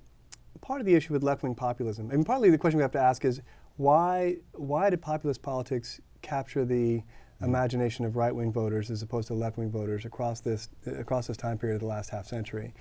part 0.61 0.81
of 0.81 0.87
the 0.87 0.94
issue 0.94 1.12
with 1.12 1.22
left-wing 1.22 1.55
populism, 1.55 2.11
and 2.11 2.24
partly 2.24 2.50
the 2.50 2.59
question 2.59 2.79
we 2.79 2.83
have 2.83 2.92
to 2.92 3.00
ask 3.00 3.24
is 3.24 3.42
why 3.77 4.37
why 4.53 4.90
did 4.90 5.00
populist 5.03 5.42
politics 5.42 6.00
capture 6.22 6.64
the 6.64 7.03
imagination 7.40 8.05
of 8.05 8.16
right-wing 8.16 8.53
voters 8.53 8.90
as 8.90 9.03
opposed 9.03 9.29
to 9.29 9.35
left-wing 9.35 9.70
voters 9.70 10.05
across 10.05 10.40
this 10.40 10.68
across 10.87 11.27
this 11.27 11.37
time 11.37 11.59
period 11.59 11.77
of 11.77 11.81
the 11.81 11.87
last 11.87 12.11
half 12.11 12.27
century. 12.27 12.75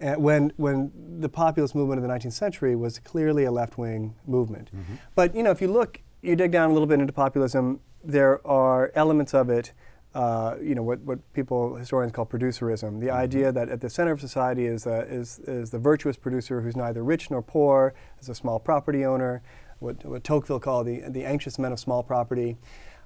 And 0.00 0.22
when 0.22 0.52
when 0.56 0.92
the 1.20 1.28
populist 1.28 1.74
movement 1.74 2.02
of 2.02 2.08
the 2.08 2.14
19th 2.14 2.32
century 2.32 2.76
was 2.76 2.98
clearly 2.98 3.44
a 3.44 3.50
left-wing 3.50 4.14
movement. 4.26 4.70
Mm-hmm. 4.74 4.94
But 5.14 5.34
you 5.34 5.42
know, 5.42 5.50
if 5.50 5.60
you 5.60 5.68
look, 5.68 6.00
you 6.22 6.36
dig 6.36 6.52
down 6.52 6.70
a 6.70 6.72
little 6.72 6.86
bit 6.86 7.00
into 7.00 7.12
populism, 7.12 7.80
there 8.02 8.46
are 8.46 8.92
elements 8.94 9.34
of 9.34 9.50
it. 9.50 9.72
Uh, 10.14 10.56
you 10.62 10.74
know 10.74 10.82
what, 10.82 11.00
what 11.00 11.32
people 11.34 11.74
historians 11.76 12.12
call 12.12 12.24
producerism. 12.24 12.98
The 12.98 13.06
mm-hmm. 13.06 13.16
idea 13.16 13.52
that 13.52 13.68
at 13.68 13.80
the 13.80 13.90
center 13.90 14.10
of 14.10 14.20
society 14.20 14.66
is, 14.66 14.86
uh, 14.86 15.04
is 15.08 15.38
is 15.40 15.70
the 15.70 15.78
virtuous 15.78 16.16
producer 16.16 16.62
who's 16.62 16.76
neither 16.76 17.04
rich 17.04 17.30
nor 17.30 17.42
poor, 17.42 17.94
is 18.20 18.28
a 18.28 18.34
small 18.34 18.58
property 18.58 19.04
owner, 19.04 19.42
what, 19.80 20.04
what 20.04 20.24
Tocqueville 20.24 20.60
called 20.60 20.86
the 20.86 21.02
the 21.08 21.24
anxious 21.24 21.58
men 21.58 21.72
of 21.72 21.78
small 21.78 22.02
property 22.02 22.56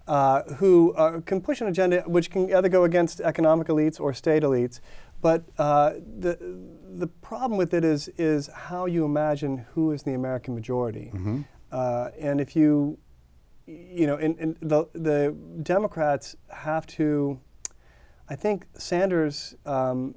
uh, 0.09 0.43
who 0.55 0.93
uh, 0.95 1.21
can 1.21 1.41
push 1.41 1.61
an 1.61 1.69
agenda 1.69 2.03
which 2.07 2.31
can 2.31 2.53
either 2.55 2.69
go 2.69 2.85
against 2.85 3.21
economic 3.21 3.69
elites 3.69 4.01
or 4.01 4.13
state 4.13 4.43
elites. 4.43 4.81
But 5.21 5.45
uh, 5.59 5.95
the, 6.19 6.37
the 6.95 7.07
problem 7.07 7.57
with 7.57 7.73
it 7.75 7.85
is, 7.85 8.09
is 8.19 8.49
how 8.49 8.87
you 8.87 9.05
imagine 9.05 9.59
who 9.75 9.93
is 9.93 10.03
the 10.03 10.15
American 10.15 10.55
majority. 10.55 11.13
Mm-hmm. 11.15 11.43
Uh, 11.71 12.09
and 12.19 12.41
if 12.41 12.57
you, 12.57 12.99
you 13.67 14.07
know, 14.09 14.17
and, 14.17 14.37
and 14.41 14.57
the, 14.61 14.87
the 14.93 15.35
Democrats 15.63 16.35
have 16.51 16.87
to, 16.89 17.39
I 18.29 18.35
think 18.35 18.67
Sanders 18.77 19.55
um, 19.65 20.17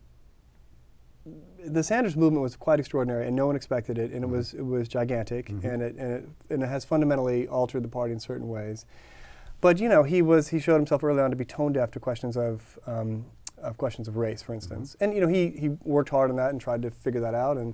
the 1.66 1.82
Sanders 1.82 2.16
movement 2.16 2.44
was 2.44 2.56
quite 2.56 2.80
extraordinary, 2.80 3.26
and 3.26 3.36
no 3.36 3.48
one 3.48 3.56
expected 3.56 3.98
it, 3.98 4.12
and 4.12 4.24
it 4.24 4.28
Mhm. 4.28 4.32
was 4.32 4.54
it 4.54 4.62
was 4.66 4.88
gigantic, 4.88 5.48
Mhm. 5.50 5.64
and 5.64 5.82
it 5.82 5.96
and 5.96 6.12
it 6.14 6.30
and 6.52 6.64
it 6.64 6.68
has 6.70 6.86
fundamentally 6.86 7.48
altered 7.48 7.84
the 7.84 7.88
party 7.88 8.14
in 8.14 8.20
certain 8.20 8.48
ways. 8.48 8.86
But 9.66 9.80
you 9.80 9.90
know, 9.90 10.04
he 10.04 10.22
was 10.22 10.50
he 10.50 10.60
showed 10.60 10.76
himself 10.76 11.04
early 11.04 11.24
on 11.24 11.32
to 11.32 11.36
be 11.36 11.44
tone 11.44 11.74
deaf 11.74 11.90
to 11.94 12.00
questions 12.00 12.38
of 12.38 12.78
um, 12.86 13.26
of 13.64 13.80
questions 13.80 14.08
of 14.08 14.16
race, 14.16 14.44
for 14.44 14.54
instance, 14.54 14.96
and 15.00 15.12
you 15.12 15.20
know 15.20 15.28
he 15.28 15.50
he 15.50 15.70
worked 15.84 16.10
hard 16.10 16.30
on 16.30 16.36
that 16.36 16.52
and 16.52 16.62
tried 16.62 16.84
to 16.84 16.92
figure 16.92 17.20
that 17.22 17.34
out, 17.34 17.58
and 17.58 17.74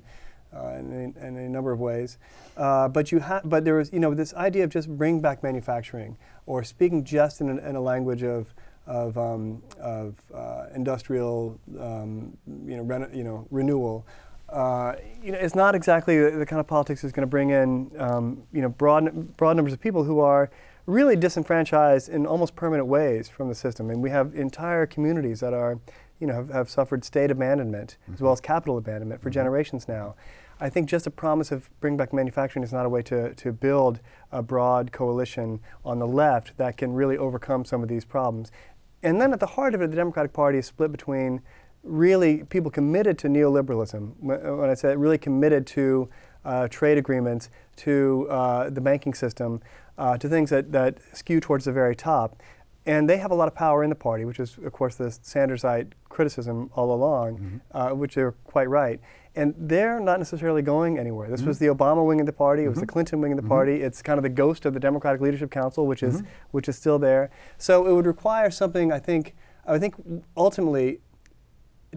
uh, 0.56 0.68
in, 0.68 1.14
a, 1.20 1.26
in 1.26 1.36
a 1.36 1.48
number 1.50 1.70
of 1.70 1.80
ways. 1.80 2.16
Uh, 2.56 2.88
but 2.88 3.12
you 3.12 3.20
ha- 3.20 3.42
but 3.44 3.66
there 3.66 3.74
was 3.74 3.92
you 3.92 4.00
know 4.00 4.14
this 4.14 4.32
idea 4.32 4.64
of 4.64 4.70
just 4.70 4.88
bring 4.96 5.20
back 5.20 5.42
manufacturing 5.42 6.16
or 6.46 6.64
speaking 6.64 7.04
just 7.04 7.42
in, 7.42 7.50
a- 7.50 7.68
in 7.68 7.76
a 7.76 7.80
language 7.82 8.22
of 8.22 8.54
of, 8.86 9.18
um, 9.18 9.62
of 9.78 10.14
uh, 10.34 10.68
industrial 10.74 11.60
um, 11.78 12.34
you 12.64 12.78
know 12.78 12.84
reno- 12.84 13.10
you 13.12 13.22
know 13.22 13.46
renewal. 13.50 14.06
Uh, 14.48 14.94
you 15.22 15.30
know, 15.30 15.38
it's 15.38 15.54
not 15.54 15.74
exactly 15.74 16.18
the, 16.18 16.38
the 16.38 16.46
kind 16.46 16.58
of 16.58 16.66
politics 16.66 17.02
that's 17.02 17.12
going 17.12 17.22
to 17.22 17.30
bring 17.30 17.50
in 17.50 17.90
um, 17.98 18.42
you 18.50 18.62
know 18.62 18.70
broad 18.70 19.36
broad 19.36 19.56
numbers 19.56 19.74
of 19.74 19.80
people 19.82 20.04
who 20.04 20.20
are 20.20 20.50
really 20.86 21.16
disenfranchised 21.16 22.08
in 22.08 22.26
almost 22.26 22.56
permanent 22.56 22.88
ways 22.88 23.28
from 23.28 23.48
the 23.48 23.54
system. 23.54 23.90
And 23.90 24.02
we 24.02 24.10
have 24.10 24.34
entire 24.34 24.86
communities 24.86 25.40
that 25.40 25.52
are 25.54 25.78
you 26.20 26.26
know 26.28 26.34
have, 26.34 26.50
have 26.50 26.70
suffered 26.70 27.04
state 27.04 27.30
abandonment 27.30 27.96
as 28.14 28.20
well 28.20 28.32
as 28.32 28.40
capital 28.40 28.78
abandonment 28.78 29.20
for 29.20 29.28
Mhm. 29.30 29.34
generations 29.34 29.88
now. 29.88 30.14
I 30.60 30.68
think 30.68 30.88
just 30.88 31.06
a 31.06 31.10
promise 31.10 31.50
of 31.50 31.68
bring 31.80 31.96
back 31.96 32.12
manufacturing 32.12 32.62
is 32.62 32.72
not 32.72 32.86
a 32.86 32.88
way 32.88 33.02
to, 33.02 33.34
to 33.34 33.52
build 33.52 33.98
a 34.30 34.42
broad 34.42 34.92
coalition 34.92 35.58
on 35.84 35.98
the 35.98 36.06
left 36.06 36.56
that 36.58 36.76
can 36.76 36.92
really 36.92 37.18
overcome 37.18 37.64
some 37.64 37.82
of 37.82 37.88
these 37.88 38.04
problems. 38.04 38.52
And 39.02 39.20
then 39.20 39.32
at 39.32 39.40
the 39.40 39.46
heart 39.46 39.74
of 39.74 39.82
it, 39.82 39.90
the 39.90 39.96
Democratic 39.96 40.32
Party 40.32 40.58
is 40.58 40.66
split 40.66 40.92
between 40.92 41.40
really 41.82 42.44
people 42.44 42.70
committed 42.70 43.18
to 43.18 43.28
neoliberalism. 43.28 44.12
When 44.20 44.58
when 44.58 44.70
I 44.70 44.74
say 44.74 44.94
really 44.94 45.18
committed 45.18 45.66
to 45.68 46.08
uh, 46.44 46.68
trade 46.68 46.98
agreements, 46.98 47.48
to 47.76 48.26
uh, 48.30 48.70
the 48.70 48.80
banking 48.80 49.14
system, 49.14 49.60
uh, 49.98 50.16
to 50.18 50.28
things 50.28 50.50
that, 50.50 50.72
that 50.72 50.98
skew 51.12 51.40
towards 51.40 51.64
the 51.64 51.72
very 51.72 51.96
top. 51.96 52.42
And 52.84 53.08
they 53.08 53.18
have 53.18 53.30
a 53.30 53.34
lot 53.34 53.46
of 53.46 53.54
power 53.54 53.84
in 53.84 53.90
the 53.90 53.96
party, 53.96 54.24
which 54.24 54.40
is, 54.40 54.58
of 54.58 54.72
course, 54.72 54.96
the 54.96 55.04
Sandersite 55.04 55.92
criticism 56.08 56.68
all 56.74 56.92
along, 56.92 57.38
Mhm. 57.38 57.60
uh, 57.72 57.94
which 57.94 58.16
they're 58.16 58.32
quite 58.44 58.68
right. 58.68 59.00
And 59.36 59.54
they're 59.56 60.00
not 60.00 60.18
necessarily 60.18 60.62
going 60.62 60.98
anywhere. 60.98 61.28
This 61.30 61.42
Mhm. 61.42 61.46
was 61.46 61.58
the 61.60 61.66
Obama 61.66 62.04
wing 62.04 62.18
of 62.20 62.26
the 62.26 62.32
party. 62.32 62.64
It 62.64 62.68
was 62.68 62.80
the 62.80 62.86
Mhm. 62.86 62.88
Clinton 62.92 63.20
wing 63.20 63.32
of 63.32 63.36
the 63.36 63.44
Mhm. 63.44 63.48
party. 63.48 63.82
It's 63.82 64.02
kind 64.02 64.18
of 64.18 64.22
the 64.24 64.28
ghost 64.28 64.66
of 64.66 64.74
the 64.74 64.80
Democratic 64.80 65.20
Leadership 65.20 65.50
Council, 65.50 65.86
which 65.86 66.02
is 66.02 66.22
Mhm. 66.22 66.26
which 66.50 66.68
is 66.68 66.76
still 66.76 66.98
there. 66.98 67.30
So 67.56 67.86
it 67.86 67.92
would 67.94 68.06
require 68.06 68.50
something. 68.50 68.90
I 68.92 68.98
think. 68.98 69.34
I 69.64 69.78
think 69.78 69.94
ultimately, 70.36 71.00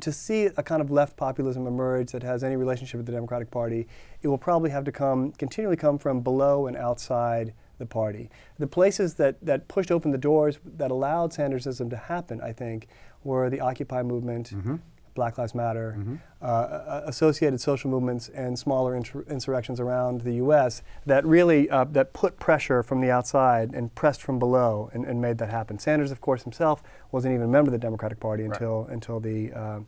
to 0.02 0.12
see 0.12 0.46
a 0.46 0.64
kind 0.64 0.82
of 0.82 0.92
left 0.92 1.16
populism 1.16 1.68
emerge 1.68 2.12
that 2.12 2.24
has 2.24 2.44
any 2.44 2.56
relationship 2.56 2.98
with 2.98 3.06
the 3.06 3.12
Democratic 3.12 3.50
Party, 3.52 3.88
it 4.22 4.28
will 4.28 4.38
probably 4.38 4.70
have 4.70 4.84
to 4.86 4.92
come 4.92 5.32
continually 5.34 5.78
come 5.78 5.98
from 5.98 6.22
below 6.22 6.68
and 6.68 6.76
outside 6.76 7.54
the 7.78 7.86
party. 7.86 8.30
The 8.58 8.68
places 8.68 9.16
that, 9.16 9.36
that 9.46 9.68
pushed 9.68 9.92
open 9.92 10.12
the 10.12 10.18
doors 10.18 10.60
that 10.78 10.92
allowed 10.92 11.32
Sandersism 11.32 11.90
to 11.90 11.98
happen, 11.98 12.42
I 12.42 12.52
think, 12.54 12.88
were 13.24 13.50
the 13.50 13.60
Occupy 13.60 14.02
movement, 14.04 14.52
Mhm. 14.56 14.80
Black 15.16 15.38
Lives 15.40 15.56
Matter, 15.56 15.96
Mhm. 15.98 16.20
uh, 16.42 17.02
associated 17.06 17.60
social 17.60 17.90
movements, 17.90 18.30
and 18.30 18.60
smaller 18.60 18.96
inter- 18.96 19.24
insurrections 19.28 19.80
around 19.80 20.22
the 20.22 20.34
U.S. 20.36 20.84
that 21.06 21.26
really 21.26 21.70
uh, 21.70 21.86
that 21.86 22.14
put 22.14 22.38
pressure 22.38 22.84
from 22.84 23.02
the 23.02 23.10
outside 23.10 23.74
and 23.74 23.96
pressed 23.96 24.22
from 24.22 24.38
below 24.38 24.90
and, 24.94 25.06
and 25.06 25.20
made 25.22 25.38
that 25.40 25.50
happen. 25.50 25.80
Sanders, 25.80 26.12
of 26.12 26.22
course, 26.22 26.44
himself 26.44 26.84
wasn't 27.12 27.34
even 27.34 27.46
a 27.46 27.50
member 27.50 27.70
of 27.70 27.72
the 27.72 27.80
Democratic 27.80 28.20
Party 28.20 28.44
Right. 28.44 28.52
until 28.54 28.86
until 28.92 29.20
the 29.20 29.52
uh, 29.54 29.80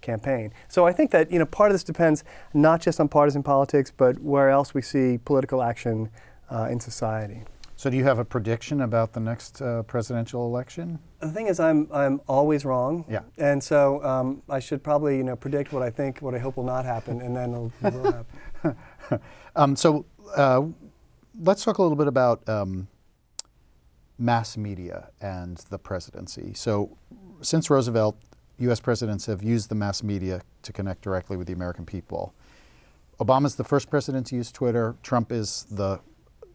campaign. 0.00 0.52
So 0.68 0.86
I 0.86 0.92
think 0.92 1.10
that 1.10 1.30
you 1.32 1.38
know 1.38 1.46
part 1.46 1.70
of 1.70 1.74
this 1.74 1.84
depends 1.84 2.22
not 2.54 2.80
just 2.80 3.00
on 3.00 3.08
partisan 3.08 3.42
politics, 3.42 3.90
but 3.94 4.20
where 4.22 4.48
else 4.50 4.72
we 4.72 4.80
see 4.82 5.18
political 5.18 5.62
action 5.62 6.08
uh, 6.48 6.68
in 6.70 6.78
society. 6.80 7.42
So, 7.78 7.90
do 7.90 7.96
you 7.98 8.04
have 8.04 8.18
a 8.18 8.24
prediction 8.24 8.80
about 8.80 9.12
the 9.12 9.20
next 9.20 9.60
uh, 9.60 9.82
presidential 9.82 10.46
election? 10.46 10.98
The 11.20 11.28
thing 11.28 11.46
is, 11.46 11.60
I'm 11.60 11.88
I'm 11.92 12.22
always 12.26 12.64
wrong. 12.64 13.04
Yeah. 13.06 13.20
And 13.36 13.62
so 13.62 14.02
um, 14.02 14.42
I 14.48 14.60
should 14.60 14.82
probably 14.82 15.18
you 15.18 15.24
know 15.24 15.36
predict 15.36 15.74
what 15.74 15.82
I 15.82 15.90
think, 15.90 16.22
what 16.22 16.34
I 16.34 16.38
hope 16.38 16.56
will 16.56 16.64
not 16.64 16.86
happen, 16.86 17.20
and 17.20 17.36
then 17.36 17.50
it'll, 17.50 17.72
it 17.84 17.94
will 17.94 18.12
happen. 18.62 19.20
Um, 19.54 19.76
so, 19.76 20.06
uh, 20.36 20.62
let's 21.40 21.64
talk 21.64 21.78
a 21.78 21.82
little 21.82 21.96
bit 21.96 22.08
about 22.08 22.46
um, 22.48 22.88
mass 24.18 24.56
media 24.56 25.10
and 25.20 25.58
the 25.70 25.78
presidency. 25.78 26.54
So, 26.54 26.96
since 27.42 27.68
Roosevelt, 27.68 28.18
U.S. 28.58 28.80
presidents 28.80 29.26
have 29.26 29.42
used 29.42 29.68
the 29.68 29.74
mass 29.74 30.02
media 30.02 30.40
to 30.62 30.72
connect 30.72 31.02
directly 31.02 31.36
with 31.36 31.46
the 31.46 31.52
American 31.52 31.84
people. 31.84 32.34
Obama's 33.20 33.56
the 33.56 33.64
first 33.64 33.90
president 33.90 34.26
to 34.28 34.34
use 34.34 34.50
Twitter. 34.50 34.96
Trump 35.02 35.30
is 35.30 35.66
the 35.70 36.00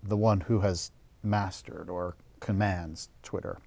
the 0.03 0.17
one 0.17 0.41
who 0.41 0.61
has 0.61 0.91
mastered 1.23 1.89
or 1.89 2.15
commands 2.39 3.09
Twitter. 3.23 3.57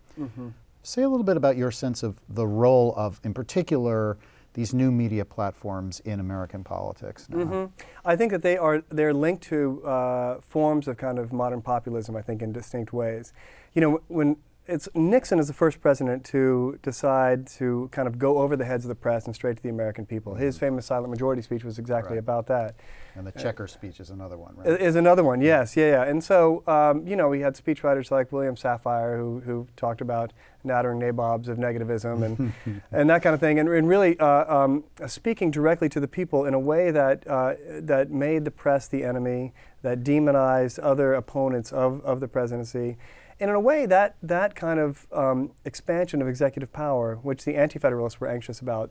Say 0.83 1.03
a 1.03 1.09
little 1.09 1.25
bit 1.25 1.37
about 1.37 1.57
your 1.57 1.71
sense 1.71 2.03
of 2.03 2.21
the 2.29 2.47
role 2.47 2.93
of, 2.97 3.21
in 3.25 3.33
particular, 3.33 4.19
these 4.53 4.73
new 4.75 4.93
media 4.93 5.25
platforms 5.25 6.01
in 6.01 6.21
American 6.21 6.63
politics 6.63 7.27
now. 7.29 7.45
hmm 7.45 7.65
I 8.05 8.17
think 8.17 8.31
that 8.33 8.43
they 8.43 8.57
are 8.57 8.83
they're 8.89 9.15
linked 9.15 9.43
to 9.45 9.85
uh, 9.85 10.41
forms 10.41 10.87
of 10.87 10.97
kind 10.97 11.19
of 11.19 11.33
modern 11.33 11.63
populism. 11.63 12.15
I 12.17 12.23
think 12.23 12.43
in 12.43 12.53
distinct 12.53 12.93
ways. 12.93 13.33
You 13.75 13.81
know, 13.81 14.01
when 14.09 14.37
it's 14.67 14.89
Nixon 14.95 15.39
is 15.39 15.47
the 15.47 15.53
first 15.53 15.81
president 15.81 16.25
to 16.27 16.79
decide 16.83 17.47
to 17.47 17.89
kind 17.93 18.09
of 18.09 18.19
go 18.19 18.39
over 18.39 18.57
the 18.57 18.65
heads 18.65 18.85
of 18.85 18.89
the 18.89 18.95
press 18.95 19.27
and 19.27 19.35
straight 19.35 19.57
to 19.59 19.63
the 19.63 19.69
American 19.69 20.07
people. 20.07 20.35
His 20.37 20.57
famous 20.57 20.87
silent 20.87 21.11
majority 21.11 21.43
speech 21.43 21.65
was 21.65 21.79
exactly 21.79 22.13
Right. 22.15 22.19
about 22.19 22.47
that. 22.47 22.75
And 23.15 23.27
the 23.27 23.33
checker 23.33 23.67
speech 23.67 24.01
is 24.01 24.11
another 24.11 24.37
one, 24.39 24.57
right? 24.57 24.81
Is 24.81 24.97
another 24.97 25.23
one, 25.23 25.41
yes, 25.41 25.77
yeah, 25.77 25.91
yeah. 25.91 26.03
And 26.05 26.25
so, 26.25 26.63
um, 26.67 27.07
you 27.07 27.15
know, 27.15 27.29
we 27.29 27.41
had 27.41 27.55
speechwriters 27.55 28.11
like 28.11 28.33
William 28.33 28.57
Safire 28.57 29.17
who, 29.19 29.41
who 29.41 29.69
talked 29.77 30.01
about 30.01 30.33
nattering 30.65 30.99
nabobs 30.99 31.47
of 31.49 31.59
negativism 31.59 32.25
and, 32.25 32.53
and 32.91 33.11
that 33.11 33.23
kind 33.23 33.35
of 33.35 33.41
thing, 33.41 33.59
and, 33.59 33.69
and 33.69 33.87
really 33.87 34.19
uh, 34.19 34.53
um, 34.53 34.85
speaking 35.07 35.51
directly 35.51 35.89
to 35.91 36.01
the 36.01 36.09
people 36.09 36.47
in 36.47 36.55
a 36.55 36.59
way 36.59 36.91
that, 36.91 37.27
uh, 37.29 37.55
that 37.81 38.11
made 38.11 38.45
the 38.47 38.51
press 38.51 38.89
the 38.89 39.05
enemy, 39.05 39.53
that 39.83 40.03
demonized 40.03 40.79
other 40.79 41.13
opponents 41.13 41.71
of, 41.71 42.01
of 42.03 42.21
the 42.21 42.27
presidency. 42.29 42.97
And 43.41 43.51
in 43.51 43.57
a 43.57 43.61
way, 43.61 43.87
that, 43.87 44.17
that 44.23 44.55
kind 44.55 44.79
of 44.79 45.07
um, 45.13 45.53
expansion 45.65 46.23
of 46.23 46.29
executive 46.29 46.73
power, 46.73 47.17
which 47.23 47.45
the 47.45 47.57
Anti 47.57 47.79
Federalists 47.79 48.21
were 48.21 48.29
anxious 48.29 48.61
about 48.61 48.91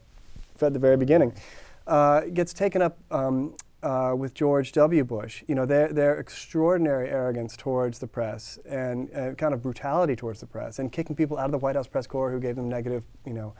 at 0.61 0.73
the 0.73 0.79
very 0.79 0.97
beginning, 0.97 1.33
uh, 1.87 2.21
gets 2.21 2.53
taken 2.53 2.81
up 2.81 2.97
um, 3.11 3.55
uh, 3.81 4.13
with 4.17 4.33
George 4.33 4.71
W. 4.71 5.03
Bush. 5.03 5.43
You 5.47 5.55
know, 5.55 5.65
their, 5.65 5.91
their 5.91 6.19
extraordinary 6.19 7.09
arrogance 7.09 7.57
towards 7.57 7.99
the 7.99 8.07
press 8.07 8.57
and 8.67 9.13
uh, 9.15 9.33
kind 9.33 9.53
of 9.53 9.61
brutality 9.61 10.15
towards 10.15 10.39
the 10.39 10.45
press 10.45 10.79
and 10.79 10.91
kicking 10.91 11.15
people 11.15 11.37
out 11.37 11.45
of 11.45 11.51
the 11.51 11.57
White 11.57 11.75
House 11.75 11.87
press 11.87 12.07
corps 12.07 12.31
who 12.31 12.39
gave 12.39 12.55
them 12.55 12.69
negative, 12.69 13.03
you 13.25 13.33
know, 13.33 13.53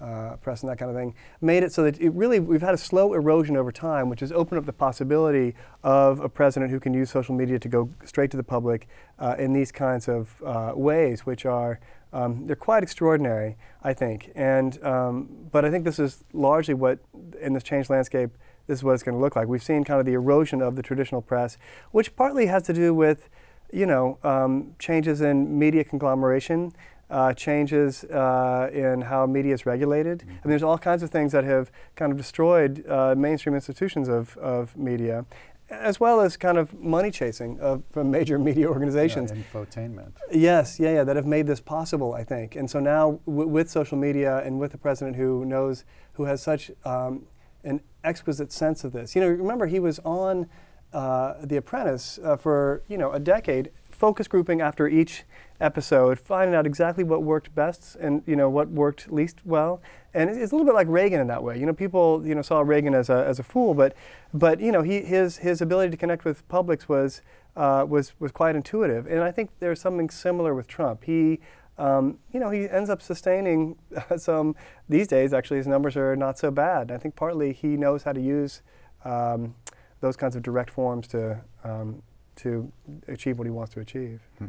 uh, 0.00 0.36
press 0.36 0.62
and 0.62 0.70
that 0.70 0.78
kind 0.78 0.90
of 0.90 0.96
thing, 0.96 1.14
made 1.40 1.62
it 1.62 1.72
so 1.72 1.82
that 1.82 2.00
it 2.00 2.10
really, 2.10 2.40
we've 2.40 2.62
had 2.62 2.74
a 2.74 2.78
slow 2.78 3.14
erosion 3.14 3.56
over 3.56 3.72
time, 3.72 4.08
which 4.08 4.20
has 4.20 4.32
opened 4.32 4.58
up 4.58 4.66
the 4.66 4.72
possibility 4.72 5.54
of 5.82 6.20
a 6.20 6.28
president 6.28 6.70
who 6.70 6.80
can 6.80 6.92
use 6.92 7.10
social 7.10 7.34
media 7.34 7.58
to 7.58 7.68
go 7.68 7.88
straight 8.04 8.30
to 8.30 8.36
the 8.36 8.42
public 8.42 8.88
uh, 9.18 9.34
in 9.38 9.52
these 9.52 9.72
kinds 9.72 10.08
of 10.08 10.42
uh, 10.44 10.72
ways, 10.74 11.24
which 11.24 11.46
are 11.46 11.80
um, 12.12 12.46
they're 12.46 12.56
quite 12.56 12.82
extraordinary, 12.82 13.56
I 13.82 13.92
think. 13.92 14.30
And 14.34 14.82
um, 14.84 15.28
but 15.50 15.64
I 15.64 15.70
think 15.70 15.84
this 15.84 15.98
is 15.98 16.24
largely 16.32 16.74
what 16.74 16.98
in 17.40 17.52
this 17.52 17.62
changed 17.62 17.90
landscape, 17.90 18.30
this 18.66 18.78
is 18.78 18.84
what 18.84 18.94
it's 18.94 19.02
going 19.02 19.16
to 19.16 19.20
look 19.20 19.36
like. 19.36 19.48
We've 19.48 19.62
seen 19.62 19.84
kind 19.84 20.00
of 20.00 20.06
the 20.06 20.14
erosion 20.14 20.62
of 20.62 20.76
the 20.76 20.82
traditional 20.82 21.20
press, 21.22 21.58
which 21.90 22.14
partly 22.16 22.46
has 22.46 22.62
to 22.64 22.72
do 22.72 22.94
with, 22.94 23.28
you 23.72 23.86
know, 23.86 24.18
um, 24.22 24.74
changes 24.78 25.20
in 25.20 25.58
media 25.58 25.84
conglomeration. 25.84 26.72
Uh, 27.08 27.32
changes 27.32 28.02
uh, 28.04 28.68
in 28.72 29.00
how 29.02 29.26
media 29.26 29.54
is 29.54 29.64
regulated. 29.64 30.22
I 30.22 30.26
mean, 30.26 30.40
there's 30.44 30.64
all 30.64 30.76
kinds 30.76 31.04
of 31.04 31.10
things 31.10 31.30
that 31.30 31.44
have 31.44 31.70
kind 31.94 32.10
of 32.10 32.18
destroyed 32.18 32.84
uh, 32.88 33.14
mainstream 33.16 33.54
institutions 33.54 34.08
of, 34.08 34.36
of 34.38 34.76
media, 34.76 35.24
as 35.70 36.00
well 36.00 36.20
as 36.20 36.36
kind 36.36 36.58
of 36.58 36.74
money 36.80 37.12
chasing 37.12 37.60
of, 37.60 37.84
from 37.92 38.10
major 38.10 38.38
media 38.48 38.66
organizations. 38.66 39.30
Yeah, 39.30 39.36
infotainment. 39.38 40.14
Yes, 40.32 40.80
yeah, 40.80 40.94
yeah, 40.94 41.04
that 41.04 41.14
have 41.14 41.26
made 41.26 41.46
this 41.46 41.60
possible, 41.60 42.12
I 42.12 42.24
think. 42.24 42.56
And 42.56 42.68
so 42.68 42.80
now, 42.80 43.20
w- 43.24 43.48
with 43.48 43.70
social 43.70 43.96
media 43.96 44.38
and 44.38 44.58
with 44.58 44.72
the 44.72 44.78
president 44.78 45.14
who 45.14 45.44
knows, 45.44 45.84
who 46.14 46.24
has 46.24 46.42
such 46.42 46.72
um, 46.84 47.26
an 47.62 47.82
exquisite 48.02 48.50
sense 48.50 48.82
of 48.82 48.92
this. 48.92 49.14
You 49.14 49.20
know, 49.20 49.28
remember 49.28 49.66
he 49.66 49.78
was 49.78 50.00
on 50.00 50.48
uh, 50.92 51.34
The 51.42 51.56
Apprentice 51.56 52.18
uh, 52.24 52.36
for 52.36 52.82
you 52.88 52.96
know 52.98 53.12
a 53.12 53.20
decade, 53.20 53.70
focus 53.96 54.28
grouping 54.28 54.60
after 54.60 54.86
each 54.86 55.24
episode, 55.60 56.18
finding 56.18 56.54
out 56.54 56.66
exactly 56.66 57.02
what 57.02 57.22
worked 57.22 57.54
best 57.54 57.96
and 57.96 58.22
you 58.26 58.36
know 58.36 58.48
what 58.48 58.68
worked 58.68 59.10
least 59.10 59.38
well. 59.44 59.80
And 60.14 60.30
it's, 60.30 60.52
a 60.52 60.54
little 60.54 60.66
bit 60.66 60.74
like 60.74 60.88
Reagan 60.88 61.20
in 61.20 61.26
that 61.28 61.42
way. 61.42 61.58
You 61.58 61.66
know, 61.66 61.72
people 61.72 62.26
you 62.26 62.34
know 62.34 62.42
saw 62.42 62.60
Reagan 62.60 62.94
as 62.94 63.08
a, 63.10 63.24
as 63.26 63.38
a 63.38 63.42
fool, 63.42 63.74
but 63.74 63.94
but 64.34 64.60
you 64.60 64.70
know 64.70 64.82
he 64.82 65.00
his 65.00 65.38
his 65.38 65.60
ability 65.60 65.90
to 65.90 65.96
connect 65.96 66.24
with 66.24 66.46
publics 66.48 66.88
was 66.88 67.22
uh, 67.56 67.84
was 67.88 68.12
was 68.20 68.32
quite 68.32 68.54
intuitive. 68.54 69.06
And 69.06 69.20
I 69.20 69.32
think 69.32 69.50
there's 69.60 69.80
something 69.80 70.10
similar 70.10 70.54
with 70.54 70.66
Trump. 70.66 71.04
He 71.04 71.40
um, 71.78 72.18
you 72.32 72.40
know, 72.40 72.50
he 72.50 72.68
ends 72.68 72.88
up 72.88 73.02
sustaining 73.02 73.76
some. 74.16 74.56
These 74.88 75.08
days, 75.08 75.32
actually, 75.32 75.58
his 75.58 75.66
numbers 75.66 75.96
are 75.96 76.16
not 76.16 76.38
so 76.38 76.50
bad. 76.50 76.90
I 76.90 76.96
think 76.96 77.16
partly 77.16 77.52
he 77.52 77.76
knows 77.76 78.04
how 78.04 78.12
to 78.12 78.20
use 78.20 78.62
um, 79.04 79.54
those 80.00 80.16
kinds 80.16 80.36
of 80.36 80.42
direct 80.42 80.70
forms 80.70 81.06
to 81.08 81.42
um, 81.64 82.02
to 82.36 82.70
achieve 83.08 83.38
what 83.38 83.46
he 83.46 83.50
wants 83.50 83.74
to 83.74 83.80
achieve. 83.80 84.20
Hmm. 84.38 84.46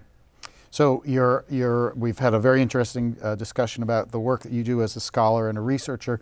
So 0.69 1.02
you're, 1.06 1.45
you're, 1.50 1.93
we've 1.95 2.19
had 2.19 2.34
a 2.34 2.39
very 2.39 2.62
interesting 2.62 3.15
uh, 3.21 3.36
discussion 3.36 3.84
about 3.84 4.12
the 4.12 4.19
work 4.19 4.43
that 4.43 4.52
you 4.52 4.63
do 4.63 4.82
as 4.82 4.95
a 4.95 5.00
scholar 5.00 5.50
and 5.50 5.58
a 5.58 5.62
researcher. 5.62 6.19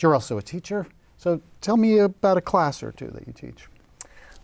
You're 0.00 0.14
also 0.14 0.36
a 0.36 0.42
teacher. 0.42 0.86
So 1.16 1.40
tell 1.60 1.76
me 1.76 1.98
about 1.98 2.36
a 2.36 2.40
class 2.40 2.82
or 2.82 2.92
two 2.92 3.08
that 3.08 3.26
you 3.26 3.32
teach. 3.32 3.68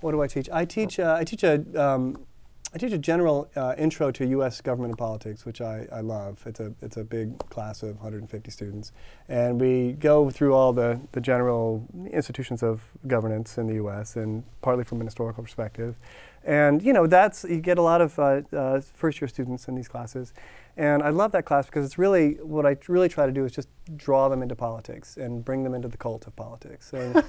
What 0.00 0.12
do 0.12 0.22
I 0.22 0.28
teach? 0.28 0.48
I 0.50 0.64
teach. 0.64 0.98
Uh, 0.98 1.16
I 1.18 1.24
teach 1.24 1.42
a 1.42 1.62
um, 1.78 2.24
I 2.72 2.78
teach 2.78 2.92
a 2.92 2.98
general 2.98 3.50
uh, 3.56 3.74
intro 3.76 4.12
to 4.12 4.26
U.S. 4.28 4.60
government 4.60 4.92
and 4.92 4.98
politics, 4.98 5.44
which 5.44 5.60
I, 5.60 5.88
I 5.92 6.00
love. 6.00 6.40
It's 6.46 6.60
a 6.60 6.72
it's 6.80 6.96
a 6.96 7.02
big 7.02 7.36
class 7.50 7.82
of 7.82 7.96
150 7.96 8.50
students, 8.50 8.92
and 9.28 9.60
we 9.60 9.92
go 9.94 10.30
through 10.30 10.54
all 10.54 10.72
the, 10.72 11.00
the 11.10 11.20
general 11.20 11.84
institutions 12.12 12.62
of 12.62 12.80
governance 13.08 13.58
in 13.58 13.66
the 13.66 13.74
U.S. 13.74 14.14
and 14.14 14.44
partly 14.62 14.84
from 14.84 15.00
an 15.00 15.06
historical 15.08 15.42
perspective, 15.42 15.96
and 16.44 16.82
you 16.82 16.92
know 16.92 17.06
that's 17.06 17.44
you 17.44 17.60
get 17.60 17.78
a 17.78 17.82
lot 17.82 18.00
of 18.00 18.18
uh, 18.18 18.42
uh, 18.52 18.80
first 18.94 19.20
year 19.20 19.28
students 19.28 19.68
in 19.68 19.74
these 19.74 19.88
classes, 19.88 20.32
and 20.76 21.02
I 21.02 21.10
love 21.10 21.32
that 21.32 21.44
class 21.44 21.66
because 21.66 21.84
it's 21.84 21.98
really 21.98 22.34
what 22.42 22.64
I 22.64 22.76
really 22.88 23.08
try 23.08 23.26
to 23.26 23.32
do 23.32 23.44
is 23.44 23.52
just 23.52 23.68
draw 23.96 24.28
them 24.28 24.42
into 24.42 24.54
politics 24.54 25.16
and 25.16 25.44
bring 25.44 25.64
them 25.64 25.74
into 25.74 25.88
the 25.88 25.96
cult 25.96 26.26
of 26.26 26.36
politics. 26.36 26.92
And, 26.92 27.16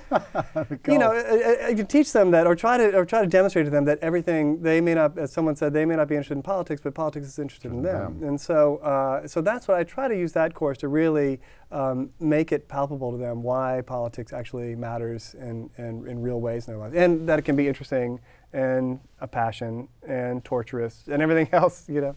you 0.87 0.97
know, 0.97 1.11
I, 1.11 1.69
I, 1.69 1.73
can 1.73 1.87
teach 1.87 2.13
them 2.13 2.31
that, 2.31 2.45
or 2.45 2.55
try 2.55 2.77
to, 2.77 2.95
or 2.95 3.05
try 3.05 3.21
to 3.21 3.27
demonstrate 3.27 3.65
to 3.65 3.71
them 3.71 3.85
that 3.85 3.99
everything 4.01 4.61
they 4.61 4.79
may 4.79 4.93
not, 4.93 5.17
as 5.17 5.31
someone 5.31 5.55
said, 5.55 5.73
they 5.73 5.85
may 5.85 5.95
not 5.95 6.07
be 6.07 6.15
interested 6.15 6.35
in 6.35 6.43
politics, 6.43 6.81
but 6.81 6.93
politics 6.93 7.25
is 7.25 7.39
interested 7.39 7.71
in 7.71 7.81
them. 7.81 8.21
And 8.23 8.39
so, 8.39 8.77
uh, 8.77 9.27
so 9.27 9.41
that's 9.41 9.67
what 9.67 9.77
I 9.77 9.83
try 9.83 10.07
to 10.07 10.15
use 10.15 10.33
that 10.33 10.53
course 10.53 10.77
to 10.79 10.87
really 10.87 11.39
um, 11.71 12.11
make 12.19 12.51
it 12.51 12.67
palpable 12.67 13.11
to 13.11 13.17
them 13.17 13.43
why 13.43 13.81
politics 13.81 14.33
actually 14.33 14.75
matters 14.75 15.35
in, 15.35 15.69
in, 15.77 16.07
in 16.07 16.21
real 16.21 16.41
ways 16.41 16.67
in 16.67 16.73
their 16.73 16.79
lives, 16.79 16.95
and 16.95 17.27
that 17.27 17.39
it 17.39 17.43
can 17.43 17.55
be 17.55 17.67
interesting 17.67 18.19
and 18.53 18.99
a 19.19 19.27
passion 19.27 19.87
and 20.07 20.43
torturous 20.43 21.03
and 21.07 21.21
everything 21.21 21.49
else. 21.53 21.87
You 21.89 22.01
know. 22.01 22.15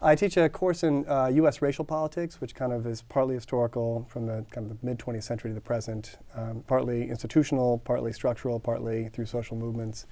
I 0.00 0.14
teach 0.14 0.36
a 0.36 0.48
course 0.48 0.84
in 0.84 1.04
uh, 1.08 1.26
U.S. 1.26 1.60
racial 1.60 1.84
politics, 1.84 2.40
which 2.40 2.54
kind 2.54 2.72
of 2.72 2.86
is 2.86 3.02
partly 3.02 3.34
historical 3.34 4.06
from 4.08 4.26
the 4.26 4.46
kind 4.52 4.70
of 4.70 4.80
the 4.80 4.86
mid 4.86 4.98
20th 4.98 5.24
century 5.24 5.50
to 5.50 5.54
the 5.56 5.60
present, 5.60 6.18
um, 6.36 6.62
partly 6.68 7.10
institutional, 7.10 7.78
partly 7.78 8.12
structural, 8.12 8.60
partly 8.60 9.08
through 9.08 9.26
social 9.26 9.56
movements. 9.56 10.06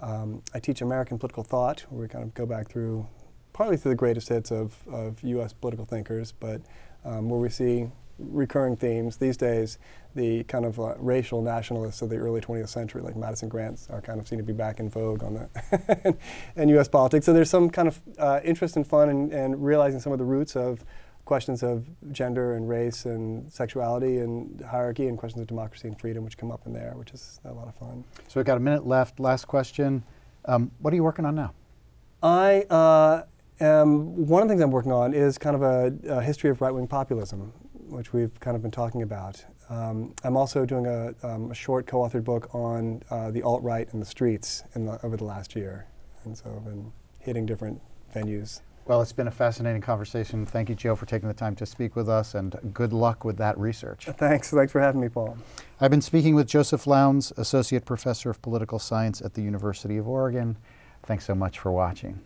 Um, 0.00 0.42
I 0.52 0.58
teach 0.58 0.82
American 0.82 1.18
political 1.18 1.44
thought, 1.44 1.80
where 1.88 2.02
we 2.02 2.08
kind 2.08 2.24
of 2.24 2.34
go 2.34 2.44
back 2.44 2.68
through, 2.68 3.06
partly 3.54 3.78
through 3.78 3.92
the 3.92 3.96
greatest 3.96 4.28
hits 4.28 4.50
of, 4.50 4.76
of 4.92 5.22
U.S. 5.22 5.54
political 5.54 5.86
thinkers, 5.86 6.32
but 6.32 6.60
um, 7.04 7.30
where 7.30 7.40
we 7.40 7.48
see 7.48 7.88
recurring 8.18 8.76
themes 8.76 9.16
these 9.16 9.36
days. 9.36 9.78
The 10.14 10.44
kind 10.44 10.64
of 10.64 10.78
uh, 10.78 10.94
racial 10.98 11.40
nationalists 11.40 12.02
of 12.02 12.10
the 12.10 12.16
early 12.16 12.40
20th 12.40 12.68
century, 12.68 13.02
like 13.02 13.16
Madison 13.16 13.48
Grant, 13.48 13.86
are 13.90 14.02
kind 14.02 14.20
of 14.20 14.28
seen 14.28 14.38
to 14.38 14.44
be 14.44 14.52
back 14.52 14.78
in 14.78 14.90
vogue 14.90 15.24
on 15.24 15.34
the 15.34 16.16
in 16.56 16.68
U.S. 16.70 16.88
politics. 16.88 17.26
So 17.26 17.32
there's 17.32 17.50
some 17.50 17.70
kind 17.70 17.88
of 17.88 18.00
uh, 18.18 18.40
interest 18.44 18.76
and 18.76 18.86
fun 18.86 19.08
in, 19.08 19.32
in 19.32 19.60
realizing 19.60 20.00
some 20.00 20.12
of 20.12 20.18
the 20.18 20.24
roots 20.24 20.54
of 20.54 20.84
questions 21.24 21.62
of 21.62 21.86
gender 22.12 22.54
and 22.54 22.68
race 22.68 23.06
and 23.06 23.50
sexuality 23.50 24.18
and 24.18 24.60
hierarchy 24.62 25.08
and 25.08 25.16
questions 25.16 25.40
of 25.40 25.46
democracy 25.46 25.88
and 25.88 25.98
freedom, 25.98 26.24
which 26.24 26.36
come 26.36 26.50
up 26.50 26.66
in 26.66 26.72
there, 26.72 26.92
which 26.96 27.12
is 27.12 27.40
a 27.44 27.52
lot 27.52 27.68
of 27.68 27.74
fun. 27.76 28.04
So 28.28 28.40
we've 28.40 28.44
got 28.44 28.56
a 28.56 28.60
minute 28.60 28.86
left. 28.86 29.20
Last 29.20 29.46
question. 29.46 30.02
Um, 30.44 30.72
what 30.80 30.92
are 30.92 30.96
you 30.96 31.04
working 31.04 31.24
on 31.24 31.34
now? 31.34 31.54
I 32.22 32.62
uh, 32.70 33.22
am, 33.60 34.26
one 34.26 34.42
of 34.42 34.48
the 34.48 34.52
things 34.52 34.62
I'm 34.62 34.70
working 34.70 34.92
on 34.92 35.14
is 35.14 35.38
kind 35.38 35.56
of 35.56 35.62
a, 35.62 35.92
a 36.08 36.22
history 36.22 36.50
of 36.50 36.60
right 36.60 36.72
wing 36.72 36.86
populism 36.86 37.52
which 37.92 38.12
we've 38.12 38.38
kind 38.40 38.56
of 38.56 38.62
been 38.62 38.70
talking 38.70 39.02
about. 39.02 39.44
Um, 39.68 40.14
I'm 40.24 40.36
also 40.36 40.66
doing 40.66 40.86
a, 40.86 41.14
um, 41.22 41.50
a 41.50 41.54
short 41.54 41.86
co-authored 41.86 42.24
book 42.24 42.54
on 42.54 43.02
uh, 43.10 43.30
the 43.30 43.42
alt-right 43.42 43.92
and 43.92 44.02
the 44.02 44.06
streets 44.06 44.64
the, 44.74 44.98
over 45.02 45.16
the 45.16 45.24
last 45.24 45.54
year, 45.54 45.86
and 46.24 46.36
so 46.36 46.52
I've 46.56 46.64
been 46.64 46.92
hitting 47.20 47.46
different 47.46 47.80
venues. 48.14 48.60
Well, 48.84 49.00
it's 49.00 49.12
been 49.12 49.28
a 49.28 49.32
fascinating 49.32 49.80
conversation. 49.80 50.44
Thank 50.44 50.68
you, 50.68 50.74
Joe, 50.74 50.96
for 50.96 51.06
taking 51.06 51.28
the 51.28 51.34
time 51.34 51.54
to 51.56 51.64
speak 51.64 51.94
with 51.94 52.08
us, 52.08 52.34
and 52.34 52.58
good 52.74 52.92
luck 52.92 53.24
with 53.24 53.36
that 53.36 53.56
research. 53.56 54.06
Thanks. 54.06 54.50
Thanks 54.50 54.72
for 54.72 54.80
having 54.80 55.00
me, 55.00 55.08
Paul. 55.08 55.38
I've 55.80 55.92
been 55.92 56.02
speaking 56.02 56.34
with 56.34 56.48
Joseph 56.48 56.86
Lowndes, 56.86 57.32
Associate 57.36 57.84
Professor 57.84 58.28
of 58.28 58.42
Political 58.42 58.80
Science 58.80 59.22
at 59.22 59.34
the 59.34 59.42
University 59.42 59.98
of 59.98 60.08
Oregon. 60.08 60.58
Thanks 61.04 61.24
so 61.24 61.34
much 61.34 61.60
for 61.60 61.70
watching. 61.70 62.20